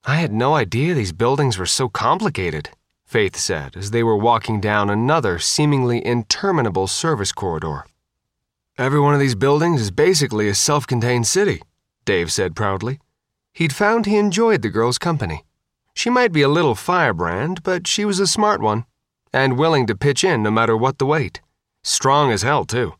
[0.05, 2.71] I had no idea these buildings were so complicated,
[3.07, 7.87] Faith said as they were walking down another seemingly interminable service corridor.
[8.77, 11.63] Every one of these buildings is basically a self contained city,
[12.05, 13.01] Dave said proudly.
[13.53, 15.45] He'd found he enjoyed the girl's company.
[15.95, 18.85] She might be a little firebrand, but she was a smart one,
[19.33, 21.41] and willing to pitch in no matter what the weight.
[21.83, 22.95] Strong as hell, too.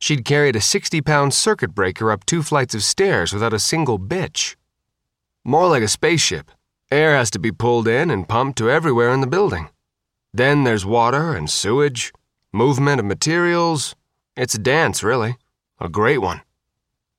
[0.00, 3.98] She'd carried a 60 pound circuit breaker up two flights of stairs without a single
[3.98, 4.56] bitch.
[5.44, 6.50] More like a spaceship.
[6.90, 9.68] Air has to be pulled in and pumped to everywhere in the building.
[10.32, 12.12] Then there's water and sewage,
[12.52, 13.94] movement of materials.
[14.36, 15.36] It's a dance, really.
[15.78, 16.42] A great one.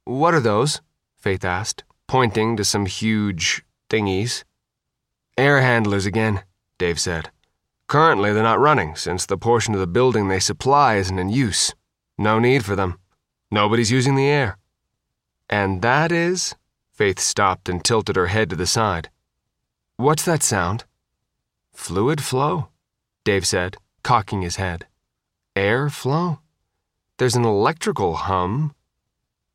[0.06, 0.82] What are those?
[1.22, 4.43] Faith asked, pointing to some huge thingies.
[5.38, 6.43] Air handlers again,
[6.80, 7.30] Dave said.
[7.88, 11.74] Currently, they're not running since the portion of the building they supply isn't in use.
[12.17, 12.97] No need for them.
[13.51, 14.57] Nobody's using the air.
[15.49, 16.55] And that is?
[16.91, 19.09] Faith stopped and tilted her head to the side.
[19.97, 20.86] What's that sound?
[21.74, 22.69] Fluid flow,
[23.24, 24.88] Dave said, cocking his head.
[25.55, 26.39] Air flow?
[27.17, 28.74] There's an electrical hum.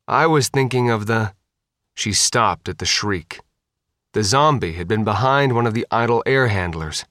[0.07, 1.33] I was thinking of the.
[1.97, 3.41] She stopped at the shriek.
[4.13, 7.05] The zombie had been behind one of the idle air handlers.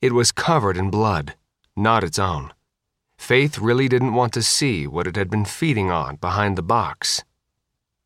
[0.00, 1.36] It was covered in blood,
[1.76, 2.52] not its own.
[3.16, 7.22] Faith really didn't want to see what it had been feeding on behind the box.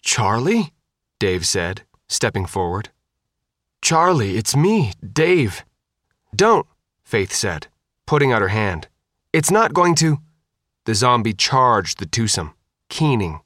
[0.03, 0.75] Charlie?
[1.19, 2.91] Dave said, stepping forward.
[3.81, 5.65] Charlie, it's me, Dave.
[6.35, 6.67] Don't,
[7.03, 7.69] Faith said,
[8.05, 8.89] putting out her hand.
[9.33, 10.19] It's not going to.
[10.85, 12.53] The zombie charged the twosome,
[12.91, 13.41] keening.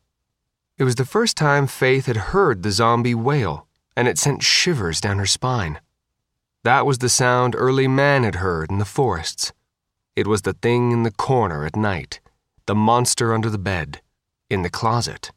[0.81, 4.99] It was the first time Faith had heard the zombie wail and it sent shivers
[4.99, 5.79] down her spine.
[6.65, 9.53] That was the sound early man had heard in the forests.
[10.17, 12.21] It was the thing in the corner at night,
[12.65, 14.01] the monster under the bed,
[14.49, 15.33] in the closet.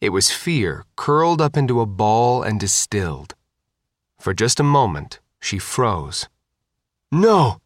[0.00, 3.34] It was fear curled up into a ball and distilled.
[4.18, 6.30] For just a moment, she froze.
[7.12, 7.60] No!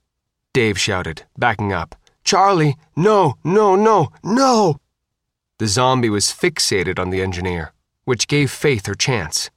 [0.53, 1.95] Dave shouted, backing up.
[2.25, 4.81] Charlie, no, no, no, no!
[5.63, 9.49] The zombie was fixated on the engineer, which gave Faith her chance.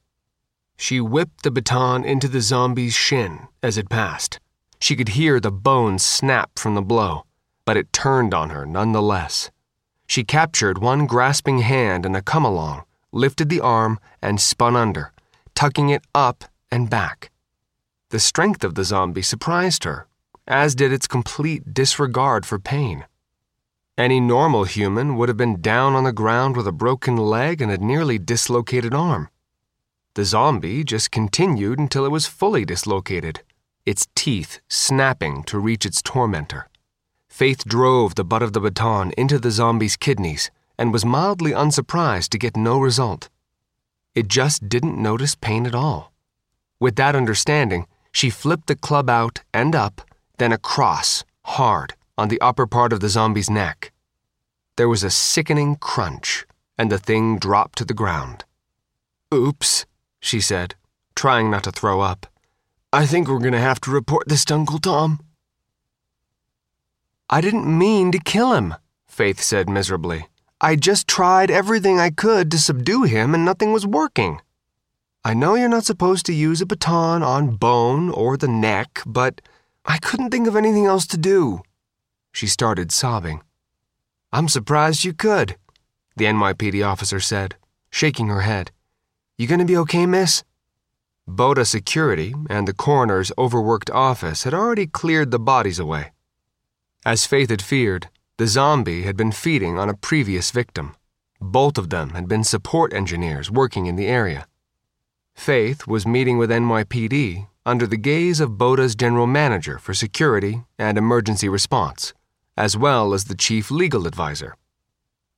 [0.76, 4.38] She whipped the baton into the zombie's shin as it passed.
[4.78, 7.24] She could hear the bones snap from the blow,
[7.64, 9.50] but it turned on her nonetheless.
[10.06, 15.12] She captured one grasping hand in a come along, lifted the arm, and spun under,
[15.56, 17.32] tucking it up and back.
[18.10, 20.06] The strength of the zombie surprised her,
[20.46, 23.06] as did its complete disregard for pain.
[23.98, 27.72] Any normal human would have been down on the ground with a broken leg and
[27.72, 29.30] a nearly dislocated arm.
[30.14, 33.42] The zombie just continued until it was fully dislocated,
[33.86, 36.68] its teeth snapping to reach its tormentor.
[37.26, 42.30] Faith drove the butt of the baton into the zombie's kidneys and was mildly unsurprised
[42.32, 43.30] to get no result.
[44.14, 46.12] It just didn't notice pain at all.
[46.78, 50.02] With that understanding, she flipped the club out and up,
[50.36, 53.92] then across, hard, on the upper part of the zombie's neck.
[54.76, 56.46] There was a sickening crunch,
[56.78, 58.44] and the thing dropped to the ground.
[59.32, 59.86] Oops,
[60.20, 60.74] she said,
[61.14, 62.26] trying not to throw up.
[62.92, 65.20] I think we're going to have to report this to Uncle Tom.
[67.28, 68.74] I didn't mean to kill him,
[69.06, 70.28] Faith said miserably.
[70.60, 74.40] I just tried everything I could to subdue him and nothing was working.
[75.24, 79.40] I know you're not supposed to use a baton on bone or the neck, but
[79.84, 81.62] I couldn't think of anything else to do.
[82.36, 83.40] She started sobbing.
[84.30, 85.56] I'm surprised you could,
[86.18, 87.56] the NYPD officer said,
[87.88, 88.72] shaking her head.
[89.38, 90.44] You gonna be okay, miss?
[91.26, 96.12] Boda Security and the coroner's overworked office had already cleared the bodies away.
[97.06, 100.94] As Faith had feared, the zombie had been feeding on a previous victim.
[101.40, 104.46] Both of them had been support engineers working in the area.
[105.34, 110.98] Faith was meeting with NYPD under the gaze of Boda's general manager for security and
[110.98, 112.12] emergency response,
[112.56, 114.56] as well as the chief legal advisor.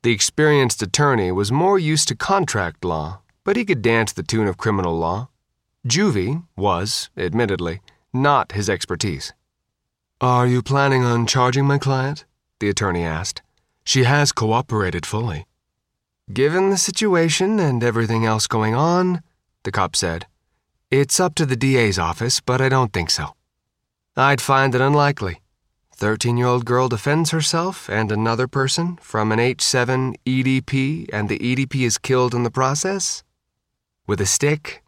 [0.02, 4.46] The experienced attorney was more used to contract law, but he could dance the tune
[4.46, 5.28] of criminal law
[5.86, 7.80] Juvie was, admittedly,
[8.12, 9.32] not his expertise.
[10.20, 12.24] Are you planning on charging my client?
[12.60, 13.42] the attorney asked.
[13.84, 15.46] She has cooperated fully.
[16.32, 19.22] Given the situation and everything else going on,
[19.62, 20.26] the cop said,
[20.90, 23.34] it's up to the DA's office, but I don't think so.
[24.16, 25.40] I'd find it unlikely.
[25.98, 31.38] 13 year old girl defends herself and another person from an H7 EDP, and the
[31.38, 33.22] EDP is killed in the process?
[34.06, 34.82] With a stick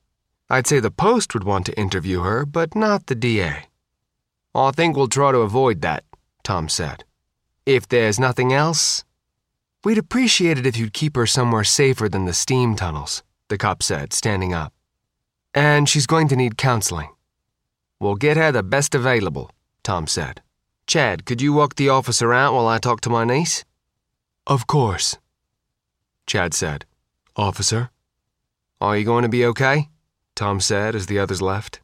[0.52, 3.66] I'd say the Post would want to interview her, but not the DA.
[4.52, 6.02] Oh, I think we'll try to avoid that,
[6.42, 7.04] Tom said.
[7.64, 9.04] If there's nothing else,
[9.84, 13.80] we'd appreciate it if you'd keep her somewhere safer than the steam tunnels, the cop
[13.80, 14.72] said, standing up.
[15.54, 17.10] And she's going to need counseling.
[18.00, 19.52] We'll get her the best available,
[19.84, 20.42] Tom said.
[20.90, 23.64] Chad, could you walk the officer out while I talk to my niece?
[24.44, 25.18] Of course,
[26.26, 26.84] Chad said.
[27.36, 27.90] Officer?
[28.80, 29.88] Are you going to be okay?
[30.34, 31.80] Tom said as the others left.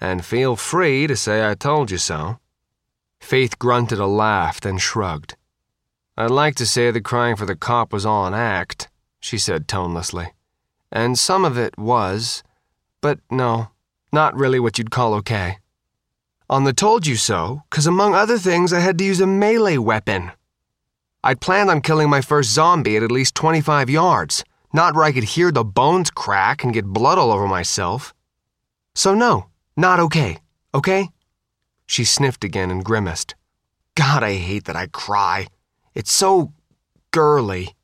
[0.00, 2.38] And feel free to say I told you so.
[3.18, 5.34] Faith grunted a laugh, then shrugged.
[6.16, 8.88] I'd like to say the crying for the cop was all an act,
[9.18, 10.34] she said tonelessly.
[10.92, 12.44] And some of it was,
[13.00, 13.70] but no,
[14.12, 15.58] not really what you'd call okay.
[16.48, 19.78] On the told you so, because among other things, I had to use a melee
[19.78, 20.32] weapon.
[21.24, 24.44] I'd planned on killing my first zombie at at least 25 yards
[24.76, 28.12] not where I could hear the bones crack and get blood all over myself.
[28.94, 30.38] So, no, not okay,
[30.74, 31.08] okay?
[31.86, 33.34] She sniffed again and grimaced.
[33.94, 35.46] God, I hate that I cry.
[35.94, 36.52] It's so
[37.10, 37.74] girly.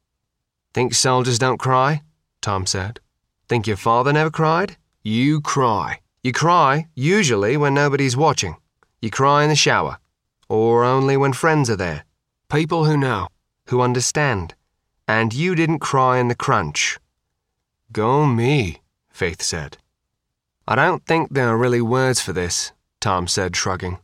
[0.74, 2.02] Think soldiers don't cry?
[2.42, 3.00] Tom said.
[3.48, 4.76] Think your father never cried?
[5.02, 6.01] You cry.
[6.24, 8.56] You cry, usually, when nobody's watching.
[9.00, 9.98] You cry in the shower.
[10.48, 12.04] Or only when friends are there.
[12.48, 13.26] People who know,
[13.66, 14.54] who understand.
[15.08, 16.98] And you didn't cry in the crunch.
[17.90, 19.78] Go me, Faith said.
[20.68, 23.98] I don't think there are really words for this, Tom said, shrugging.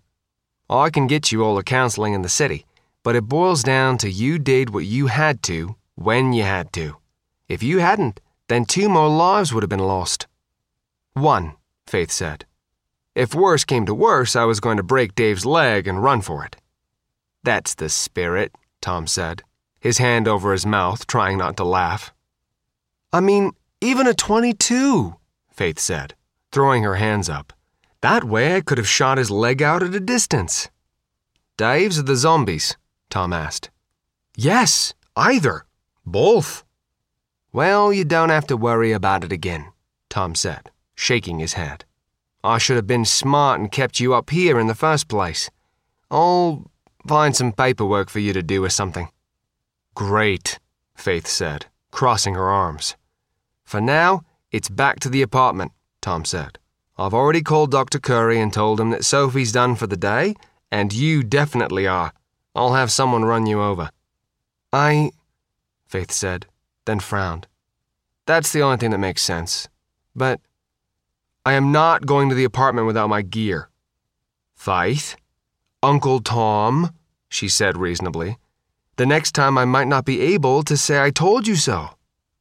[0.68, 2.66] I can get you all the counseling in the city,
[3.04, 6.96] but it boils down to you did what you had to when you had to.
[7.48, 10.26] If you hadn't, then two more lives would have been lost.
[11.12, 11.54] One,
[11.88, 12.44] Faith said.
[13.14, 16.44] If worse came to worse, I was going to break Dave's leg and run for
[16.44, 16.56] it.
[17.42, 19.42] That's the spirit, Tom said
[19.80, 22.12] his hand over his mouth, trying not to laugh.
[23.12, 25.16] I mean, even a 22,
[25.50, 26.14] Faith said,
[26.52, 27.52] throwing her hands up.
[28.00, 30.68] That way I could have shot his leg out at a distance.
[31.56, 32.76] Dave's or the zombies?
[33.10, 33.70] Tom asked.
[34.36, 35.64] Yes, either.
[36.04, 36.64] Both.
[37.52, 39.72] Well, you don't have to worry about it again,
[40.08, 41.84] Tom said, shaking his head.
[42.42, 45.48] I should have been smart and kept you up here in the first place.
[46.10, 46.68] I'll
[47.06, 49.08] find some paperwork for you to do or something.
[49.94, 50.58] Great,
[50.96, 52.96] Faith said, crossing her arms.
[53.64, 55.70] For now, it's back to the apartment,
[56.00, 56.58] Tom said.
[56.96, 58.00] I've already called Dr.
[58.00, 60.34] Curry and told him that Sophie's done for the day,
[60.72, 62.12] and you definitely are.
[62.56, 63.90] I'll have someone run you over.
[64.72, 65.12] I.
[65.86, 66.46] Faith said,
[66.86, 67.46] then frowned.
[68.26, 69.68] That's the only thing that makes sense.
[70.16, 70.40] But
[71.48, 73.70] I am not going to the apartment without my gear.
[74.54, 75.16] Faith?
[75.82, 76.92] Uncle Tom,
[77.30, 78.36] she said reasonably.
[78.96, 81.96] The next time I might not be able to say I told you so.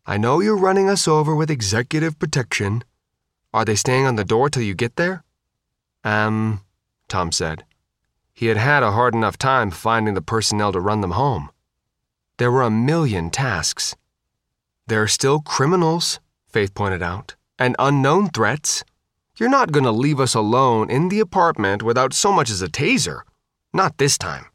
[0.05, 2.84] I know you're running us over with executive protection.
[3.53, 5.24] Are they staying on the door till you get there?
[6.03, 6.60] Um,
[7.08, 7.64] Tom said.
[8.34, 11.49] He had had a hard enough time finding the personnel to run them home.
[12.39, 13.95] There were a million tasks.
[14.88, 18.84] There are still criminals, Faith pointed out, and unknown threats.
[19.39, 22.67] You're not going to leave us alone in the apartment without so much as a
[22.67, 23.21] taser.
[23.71, 24.45] Not this time.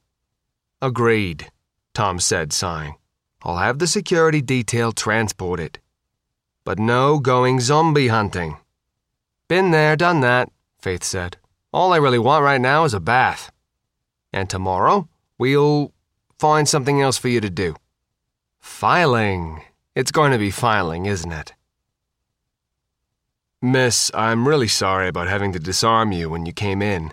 [0.80, 1.50] Agreed,
[1.94, 2.96] Tom said, sighing.
[3.44, 5.78] I'll have the security detail transport it.
[6.64, 8.56] But no going zombie hunting.
[9.48, 10.48] Been there, done that,
[10.80, 11.36] Faith said.
[11.72, 13.52] All I really want right now is a bath.
[14.32, 15.08] And tomorrow,
[15.38, 15.92] we'll
[16.38, 17.76] find something else for you to do.
[18.58, 19.62] Filing.
[19.94, 21.52] It's going to be filing, isn't it?
[23.64, 27.12] Miss, I'm really sorry about having to disarm you when you came in.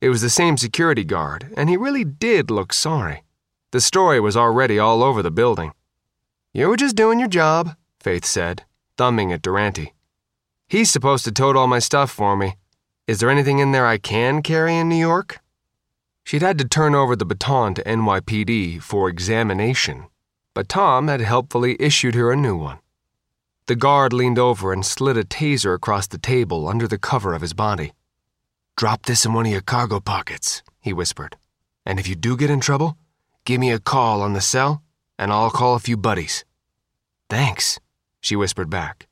[0.00, 3.24] It was the same security guard, and he really did look sorry.
[3.72, 5.72] The story was already all over the building.
[6.54, 8.62] You were just doing your job, Faith said,
[8.96, 9.92] thumbing at Durante.
[10.68, 12.54] He's supposed to tote all my stuff for me.
[13.08, 15.40] Is there anything in there I can carry in New York?
[16.22, 20.06] She'd had to turn over the baton to NYPD for examination,
[20.54, 22.78] but Tom had helpfully issued her a new one.
[23.66, 27.42] The guard leaned over and slid a taser across the table under the cover of
[27.42, 27.92] his body.
[28.76, 31.36] Drop this in one of your cargo pockets, he whispered.
[31.84, 32.96] And if you do get in trouble,
[33.44, 34.82] give me a call on the cell,
[35.18, 36.44] and I'll call a few buddies.
[37.28, 37.80] Thanks,
[38.20, 39.08] she whispered back.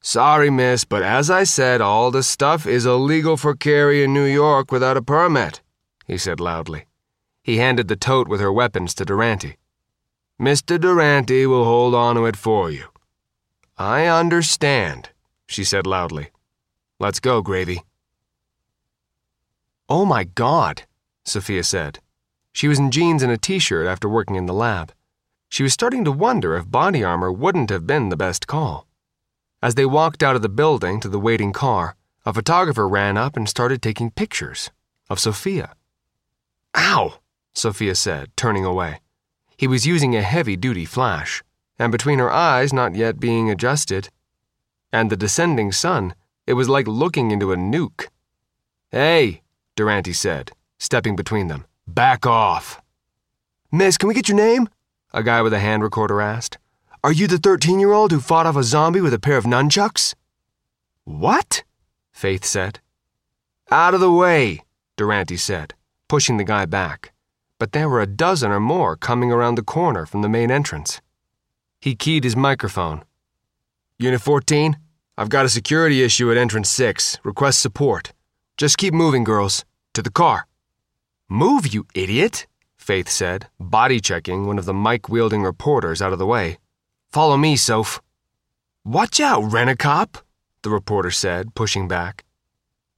[0.00, 4.24] Sorry, miss, but as I said, all the stuff is illegal for carry in New
[4.24, 5.60] York without a permit,
[6.06, 6.86] he said loudly.
[7.42, 9.56] He handed the tote with her weapons to Durante.
[10.40, 10.80] Mr.
[10.80, 12.84] Durante will hold on to it for you.
[13.78, 15.10] I understand,
[15.46, 16.30] she said loudly.
[16.98, 17.84] Let's go, Gravy.
[19.88, 20.82] Oh my God,
[21.24, 22.00] Sophia said.
[22.52, 24.92] She was in jeans and a t shirt after working in the lab.
[25.48, 28.88] She was starting to wonder if body armor wouldn't have been the best call.
[29.62, 31.94] As they walked out of the building to the waiting car,
[32.26, 34.70] a photographer ran up and started taking pictures
[35.08, 35.74] of Sophia.
[36.76, 37.20] Ow,
[37.54, 39.00] Sophia said, turning away.
[39.56, 41.42] He was using a heavy duty flash,
[41.78, 44.08] and between her eyes not yet being adjusted,
[44.92, 46.14] and the descending sun,
[46.46, 48.08] it was like looking into a nuke.
[48.90, 49.42] Hey,
[49.76, 51.66] Durante said, stepping between them.
[51.86, 52.80] Back off.
[53.70, 54.68] Miss, can we get your name?
[55.12, 56.58] A guy with a hand recorder asked.
[57.04, 59.44] Are you the 13 year old who fought off a zombie with a pair of
[59.44, 60.14] nunchucks?
[61.04, 61.64] What?
[62.12, 62.80] Faith said.
[63.70, 64.64] Out of the way,
[64.96, 65.74] Durante said,
[66.08, 67.12] pushing the guy back.
[67.58, 71.00] But there were a dozen or more coming around the corner from the main entrance.
[71.80, 73.04] He keyed his microphone.
[73.98, 74.78] Unit 14,
[75.16, 77.18] I've got a security issue at entrance 6.
[77.24, 78.12] Request support.
[78.56, 79.64] Just keep moving, girls.
[79.94, 80.46] To the car.
[81.28, 82.46] Move, you idiot,
[82.88, 86.56] Faith said, body checking one of the mic wielding reporters out of the way.
[87.12, 88.00] Follow me, Soph.
[88.84, 90.18] Watch out, rent a cop,
[90.62, 92.24] the reporter said, pushing back.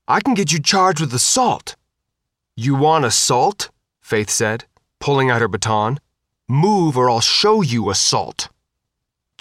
[0.07, 1.75] I can get you charged with assault.
[2.55, 3.69] You want assault?
[3.99, 4.63] Faith said,
[4.99, 5.99] pulling out her baton.
[6.47, 8.47] Move or I'll show you assault.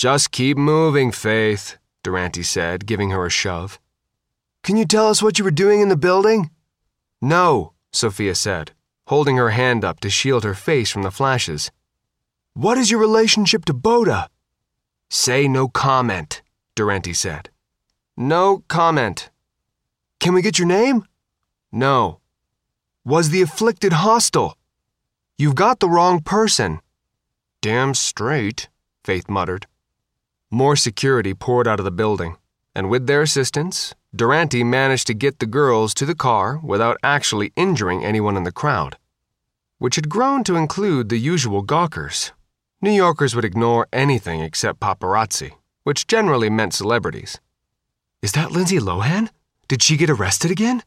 [0.00, 3.78] Just keep moving, Faith, Durante said, giving her a shove.
[4.62, 6.48] Can you tell us what you were doing in the building?
[7.20, 8.72] No, Sophia said,
[9.08, 11.70] holding her hand up to shield her face from the flashes.
[12.54, 14.28] What is your relationship to Boda?
[15.10, 16.40] Say no comment,
[16.74, 17.50] Durante said.
[18.16, 19.28] No comment.
[20.18, 21.04] Can we get your name?
[21.70, 22.20] No.
[23.04, 24.56] Was the afflicted hostile?
[25.36, 26.80] You've got the wrong person.
[27.60, 28.70] Damn straight,
[29.04, 29.66] Faith muttered.
[30.50, 32.36] More security poured out of the building,
[32.74, 37.52] and with their assistance, Durante managed to get the girls to the car without actually
[37.54, 38.96] injuring anyone in the crowd,
[39.78, 42.32] which had grown to include the usual gawkers.
[42.82, 45.52] New Yorkers would ignore anything except paparazzi,
[45.84, 47.40] which generally meant celebrities.
[48.20, 49.28] Is that Lindsay Lohan?
[49.68, 50.82] Did she get arrested again?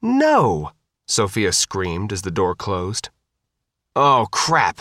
[0.00, 0.72] No,
[1.06, 3.10] Sophia screamed as the door closed.
[3.94, 4.80] Oh, crap,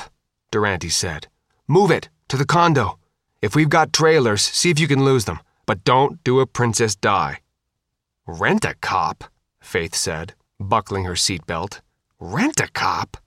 [0.50, 1.28] Durante said.
[1.68, 2.98] Move it to the condo.
[3.42, 6.96] If we've got trailers, see if you can lose them, but don't do a Princess
[6.96, 7.40] Di.
[8.28, 9.24] Rent a cop,
[9.60, 11.82] Faith said, buckling her seatbelt.
[12.20, 13.18] Rent a cop?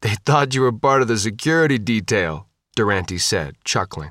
[0.00, 4.10] They thought you were part of the security detail, Durante said, chuckling.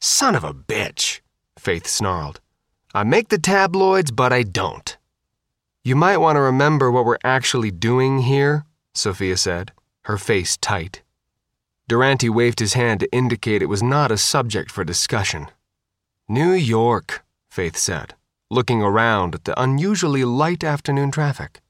[0.00, 1.20] Son of a bitch,
[1.58, 2.40] Faith snarled.
[2.94, 4.96] I make the tabloids, but I don't.
[5.84, 8.64] You might want to remember what we're actually doing here,
[8.94, 9.72] Sophia said,
[10.04, 11.02] her face tight.
[11.90, 15.48] Durante waved his hand to indicate it was not a subject for discussion.
[16.28, 18.14] New York, Faith said,
[18.48, 21.60] looking around at the unusually light afternoon traffic.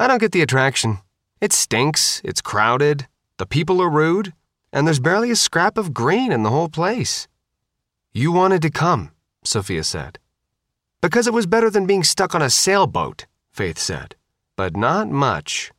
[0.00, 0.98] I don't get the attraction.
[1.40, 4.32] It stinks, it's crowded, the people are rude,
[4.72, 7.28] and there's barely a scrap of green in the whole place.
[8.12, 9.12] You wanted to come,
[9.44, 10.18] Sophia said.
[11.00, 14.16] Because it was better than being stuck on a sailboat, Faith said.
[14.56, 15.70] But not much.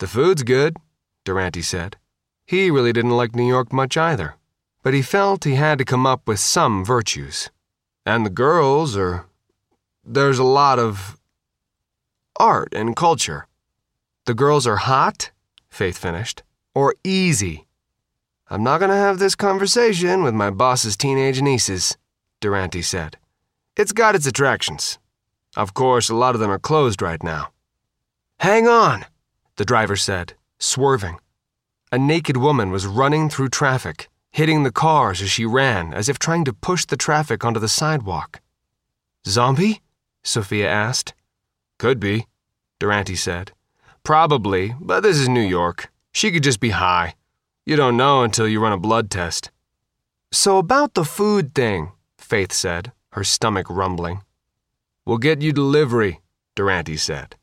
[0.00, 0.76] The food's good,
[1.24, 1.96] Durante said.
[2.46, 4.36] He really didn't like New York much either,
[4.82, 7.50] but he felt he had to come up with some virtues.
[8.04, 9.26] And the girls are.
[10.04, 11.18] There's a lot of.
[12.38, 13.46] art and culture.
[14.26, 15.30] The girls are hot,
[15.70, 16.42] Faith finished.
[16.74, 17.66] Or easy.
[18.48, 21.96] I'm not going to have this conversation with my boss's teenage nieces,
[22.40, 23.16] Durante said.
[23.76, 24.98] It's got its attractions.
[25.56, 27.48] Of course, a lot of them are closed right now.
[28.38, 29.04] Hang on,
[29.56, 31.18] the driver said, swerving.
[31.94, 36.18] A naked woman was running through traffic, hitting the cars as she ran, as if
[36.18, 38.40] trying to push the traffic onto the sidewalk.
[39.28, 39.80] Zombie?
[40.24, 41.14] Sophia asked.
[41.78, 42.26] Could be,
[42.80, 43.52] Durante said.
[44.02, 45.92] Probably, but this is New York.
[46.10, 47.14] She could just be high.
[47.64, 49.52] You don't know until you run a blood test.
[50.32, 54.22] So, about the food thing, Faith said, her stomach rumbling.
[55.06, 56.22] We'll get you delivery,
[56.56, 57.36] Durante said.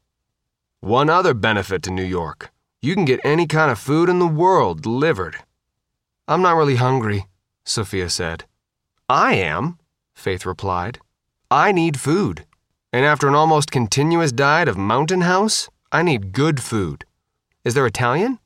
[0.82, 2.52] One other benefit to New York
[2.82, 5.38] you can get any kind of food in the world delivered.
[6.28, 7.28] I'm not really hungry,
[7.64, 8.46] Sophia said.
[9.08, 9.78] I am,
[10.16, 11.00] Faith replied.
[11.50, 12.46] I need food.
[12.94, 17.06] And after an almost continuous diet of Mountain House, I need good food.
[17.64, 18.40] Is there Italian?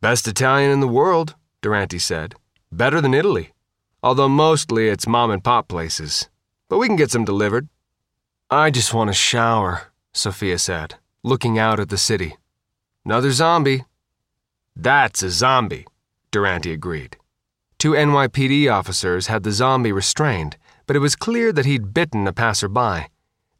[0.00, 2.34] Best Italian in the world, Durante said.
[2.70, 3.52] Better than Italy.
[4.02, 6.28] Although mostly it's mom and pop places.
[6.68, 7.68] But we can get some delivered.
[8.50, 12.36] I just want a shower, Sophia said, looking out at the city.
[13.04, 13.84] Another zombie.
[14.76, 15.86] That's a zombie,
[16.30, 17.16] Durante agreed.
[17.78, 22.32] Two NYPD officers had the zombie restrained, but it was clear that he'd bitten a
[22.32, 23.08] passerby.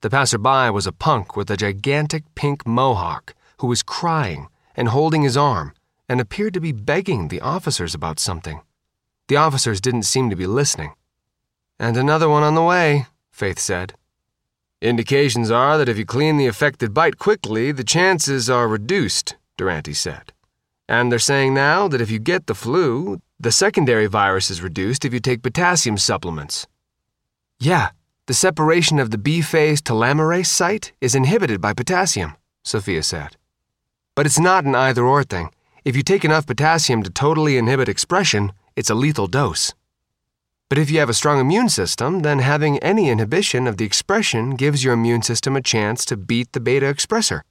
[0.01, 5.23] The passerby was a punk with a gigantic pink mohawk who was crying and holding
[5.23, 5.75] his arm
[6.09, 8.61] and appeared to be begging the officers about something.
[9.27, 10.93] The officers didn't seem to be listening.
[11.81, 13.95] And another one on the way, Faith said.
[14.83, 19.93] Indications are that if you clean the affected bite quickly, the chances are reduced, Durante
[19.93, 20.33] said.
[20.89, 25.05] And they're saying now that if you get the flu, the secondary virus is reduced
[25.05, 26.67] if you take potassium supplements.
[27.61, 27.91] Yeah,
[28.27, 33.37] the separation of the B phase telomerase site is inhibited by potassium, Sophia said.
[34.17, 35.51] But it's not an either or thing.
[35.85, 39.75] If you take enough potassium to totally inhibit expression, it's a lethal dose.
[40.73, 44.57] But if you have a strong immune system, then having any inhibition of the expression
[44.57, 47.43] gives your immune system a chance to beat the beta expressor.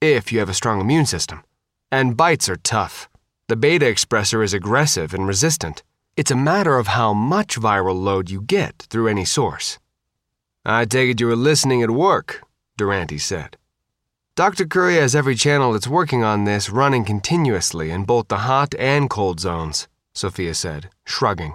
[0.00, 1.44] If you have a strong immune system.
[1.92, 3.10] And bites are tough.
[3.48, 5.82] The beta expressor is aggressive and resistant.
[6.16, 9.78] It's a matter of how much viral load you get through any source.
[10.64, 12.40] I take it you were listening at work,
[12.78, 13.58] Durante said.
[14.36, 14.64] Dr.
[14.64, 19.10] Curry has every channel that's working on this running continuously in both the hot and
[19.10, 21.52] cold zones, Sophia said, shrugging.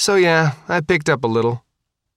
[0.00, 1.64] So, yeah, I picked up a little.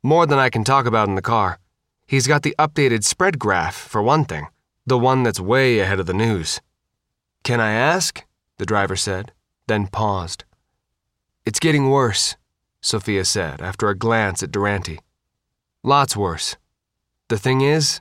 [0.03, 1.59] More than I can talk about in the car.
[2.05, 4.47] He's got the updated spread graph, for one thing,
[4.86, 6.61] the one that's way ahead of the news.
[7.43, 8.23] Can I ask?
[8.59, 9.32] The driver said,
[9.67, 10.43] then paused.
[11.43, 12.36] It's getting worse,
[12.82, 14.99] Sophia said after a glance at Durante.
[15.84, 16.57] Lots worse.
[17.29, 17.99] The thing is,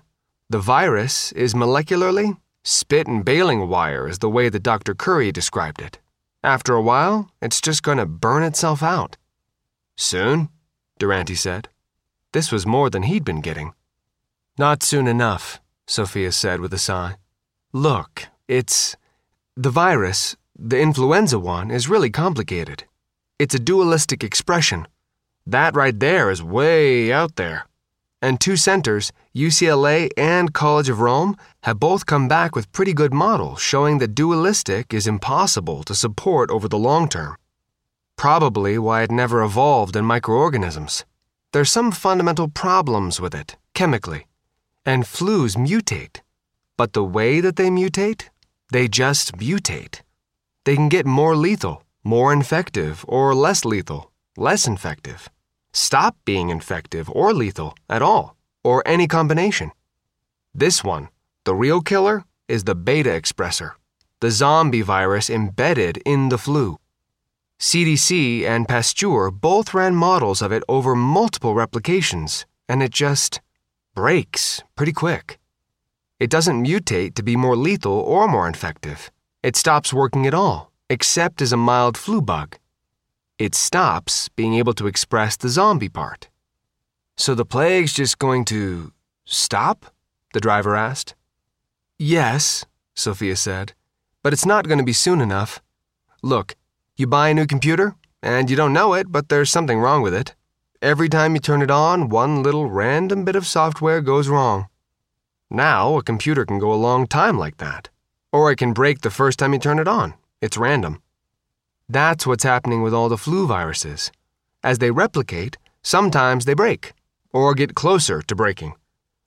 [0.51, 4.95] the virus is molecularly spit and baling wire, is the way that Dr.
[4.95, 5.99] Curry described it.
[6.45, 9.17] After a while, it's just going to burn itself out.
[10.01, 10.49] Soon?
[10.99, 11.69] Durante said.
[12.33, 13.75] This was more than he'd been getting.
[14.57, 17.17] Not soon enough, Sophia said with a sigh.
[17.75, 18.97] Look, it's.
[19.59, 22.85] The virus, the influenza one, is really complicated.
[23.39, 24.89] It's a dualistic expression.
[25.47, 27.67] That right there is way out there.
[28.23, 33.13] And two centers, UCLA and College of Rome, have both come back with pretty good
[33.13, 37.37] models showing that dualistic is impossible to support over the long term
[38.21, 41.07] probably why it never evolved in microorganisms.
[41.53, 44.27] There's some fundamental problems with it, chemically,
[44.85, 46.21] and flus mutate.
[46.77, 48.29] But the way that they mutate,
[48.73, 50.03] they just mutate.
[50.67, 55.31] They can get more lethal, more infective, or less lethal, less infective.
[55.73, 59.73] Stop being infective or lethal at all, or any combination.
[60.55, 61.09] This one,
[61.45, 63.77] the real killer, is the beta expressor,
[64.21, 66.80] the zombie virus embedded in the flu.
[67.61, 73.43] CDC and Pasteur both ran models of it over multiple replications, and it just
[73.95, 75.39] breaks pretty quick.
[76.19, 79.11] It doesn't mutate to be more lethal or more infective.
[79.43, 82.57] It stops working at all, except as a mild flu bug.
[83.39, 86.31] It stops being able to express the zombie part.
[87.19, 88.93] So the plague's just going to
[89.27, 89.85] stop?
[90.33, 91.15] The driver asked.
[91.99, 93.75] Yes, Sophia said,
[94.23, 95.61] but it's not going to be soon enough.
[96.23, 96.55] Look,
[97.01, 100.15] you buy a new computer, and you don't know it, but there's something wrong with
[100.15, 100.35] it.
[100.83, 104.69] Every time you turn it on, one little random bit of software goes wrong.
[105.51, 107.89] Now, a computer can go a long time like that.
[108.33, 110.15] Or it can break the first time you turn it on.
[110.41, 111.03] It's random.
[111.89, 114.13] That's what's happening with all the flu viruses.
[114.63, 116.93] As they replicate, sometimes they break,
[117.33, 118.75] or get closer to breaking.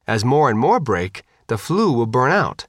[0.07, 2.67] As more and more break, the flu will burn out.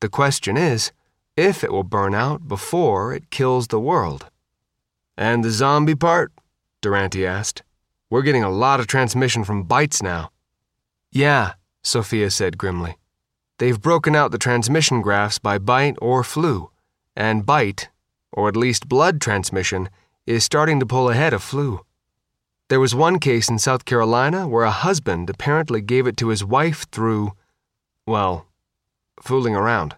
[0.00, 0.92] The question is
[1.36, 4.29] if it will burn out before it kills the world.
[5.20, 6.32] And the zombie part?
[6.80, 7.62] Durante asked.
[8.08, 10.30] We're getting a lot of transmission from bites now.
[11.12, 11.52] Yeah,
[11.84, 12.96] Sophia said grimly.
[13.58, 16.70] They've broken out the transmission graphs by bite or flu,
[17.14, 17.90] and bite,
[18.32, 19.90] or at least blood transmission,
[20.24, 21.80] is starting to pull ahead of flu.
[22.70, 26.42] There was one case in South Carolina where a husband apparently gave it to his
[26.42, 27.32] wife through,
[28.06, 28.46] well,
[29.20, 29.96] fooling around.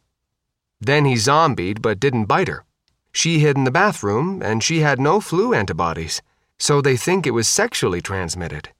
[0.81, 2.65] Then he zombied but didn't bite her.
[3.13, 6.23] She hid in the bathroom and she had no flu antibodies,
[6.59, 8.71] so they think it was sexually transmitted.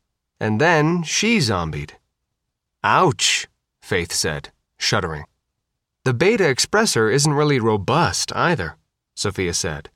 [0.41, 1.99] And then she zombied.
[2.83, 3.47] Ouch,
[3.81, 5.25] Faith said, shuddering.
[6.05, 8.77] The beta expressor isn't really robust either,
[9.15, 9.91] Sophia said.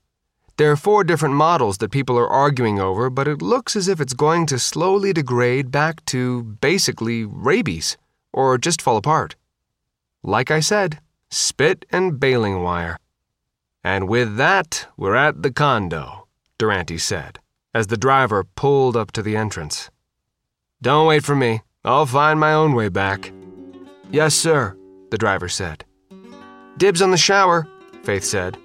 [0.57, 4.01] There are four different models that people are arguing over, but it looks as if
[4.01, 7.97] it's going to slowly degrade back to basically rabies,
[8.33, 9.35] or just fall apart.
[10.23, 12.97] Like I said, spit and baling wire.
[13.83, 17.39] And with that, we're at the condo, Durante said,
[17.73, 19.89] as the driver pulled up to the entrance.
[20.81, 21.61] Don't wait for me.
[21.83, 23.31] I'll find my own way back.
[24.11, 24.75] Yes, sir,
[25.09, 25.85] the driver said.
[26.77, 27.67] Dibs on the shower,
[28.03, 28.57] Faith said.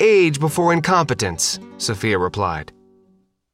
[0.00, 2.72] Age before incompetence, Sophia replied.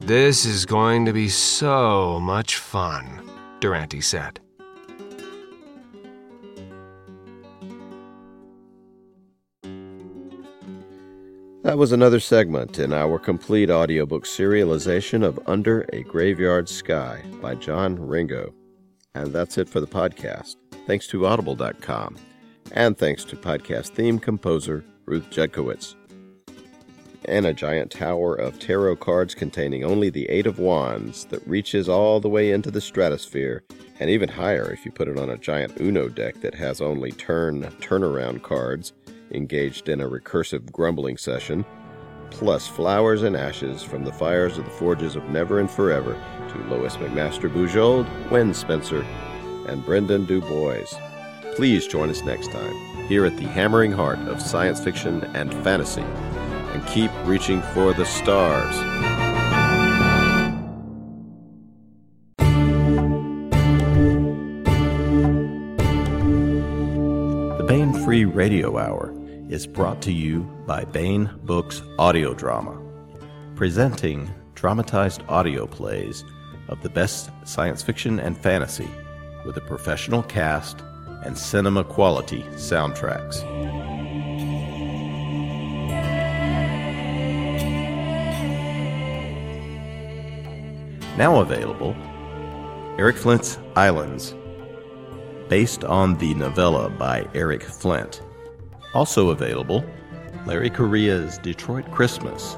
[0.01, 3.29] This is going to be so much fun,
[3.61, 4.41] Durante said.
[11.63, 17.55] That was another segment in our complete audiobook serialization of Under a Graveyard Sky by
[17.55, 18.55] John Ringo.
[19.15, 20.57] And that's it for the podcast.
[20.87, 22.17] Thanks to Audible.com.
[22.73, 25.97] And thanks to podcast theme composer Ruth Judkowitz.
[27.27, 31.91] And a giant tower of tarot cards containing only the Eight of Wands that reaches
[31.91, 33.63] all the way into the stratosphere
[34.01, 37.13] and even higher if you put it on a giant Uno deck that has only
[37.13, 38.95] turn turnaround cards
[39.31, 41.65] engaged in a recursive grumbling session,
[42.31, 46.15] plus flowers and ashes from the fires of the forges of Never and Forever
[46.49, 49.03] to Lois McMaster Bujold, Wen Spencer,
[49.67, 50.87] and Brendan DuBois.
[51.55, 52.75] Please join us next time
[53.11, 58.05] here at the hammering heart of science fiction and fantasy, and keep reaching for the
[58.05, 58.77] stars.
[67.59, 69.13] The Baen Free Radio Hour
[69.51, 72.81] is brought to you by Baen Books Audio Drama,
[73.57, 76.25] presenting dramatized audio plays
[76.69, 78.89] of the best science fiction and fantasy
[79.45, 80.83] with a professional cast
[81.25, 83.43] and cinema quality soundtracks.
[91.19, 91.97] Now available
[92.99, 94.33] Eric Flint's Islands,
[95.49, 98.23] based on the novella by Eric Flint
[98.95, 99.85] also available,
[100.47, 102.57] Larry Correia's Detroit Christmas,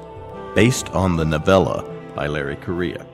[0.55, 1.83] based on the novella
[2.15, 3.05] by Larry Correia,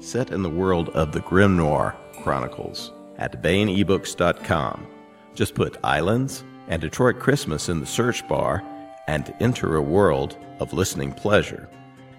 [0.00, 4.86] set in the world of the Grimnoir Chronicles at BaenEbooks.com.
[5.34, 8.62] Just put Islands and Detroit Christmas in the search bar
[9.06, 11.68] and enter a world of listening pleasure.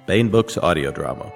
[0.05, 1.31] Baen Books Audio Drama.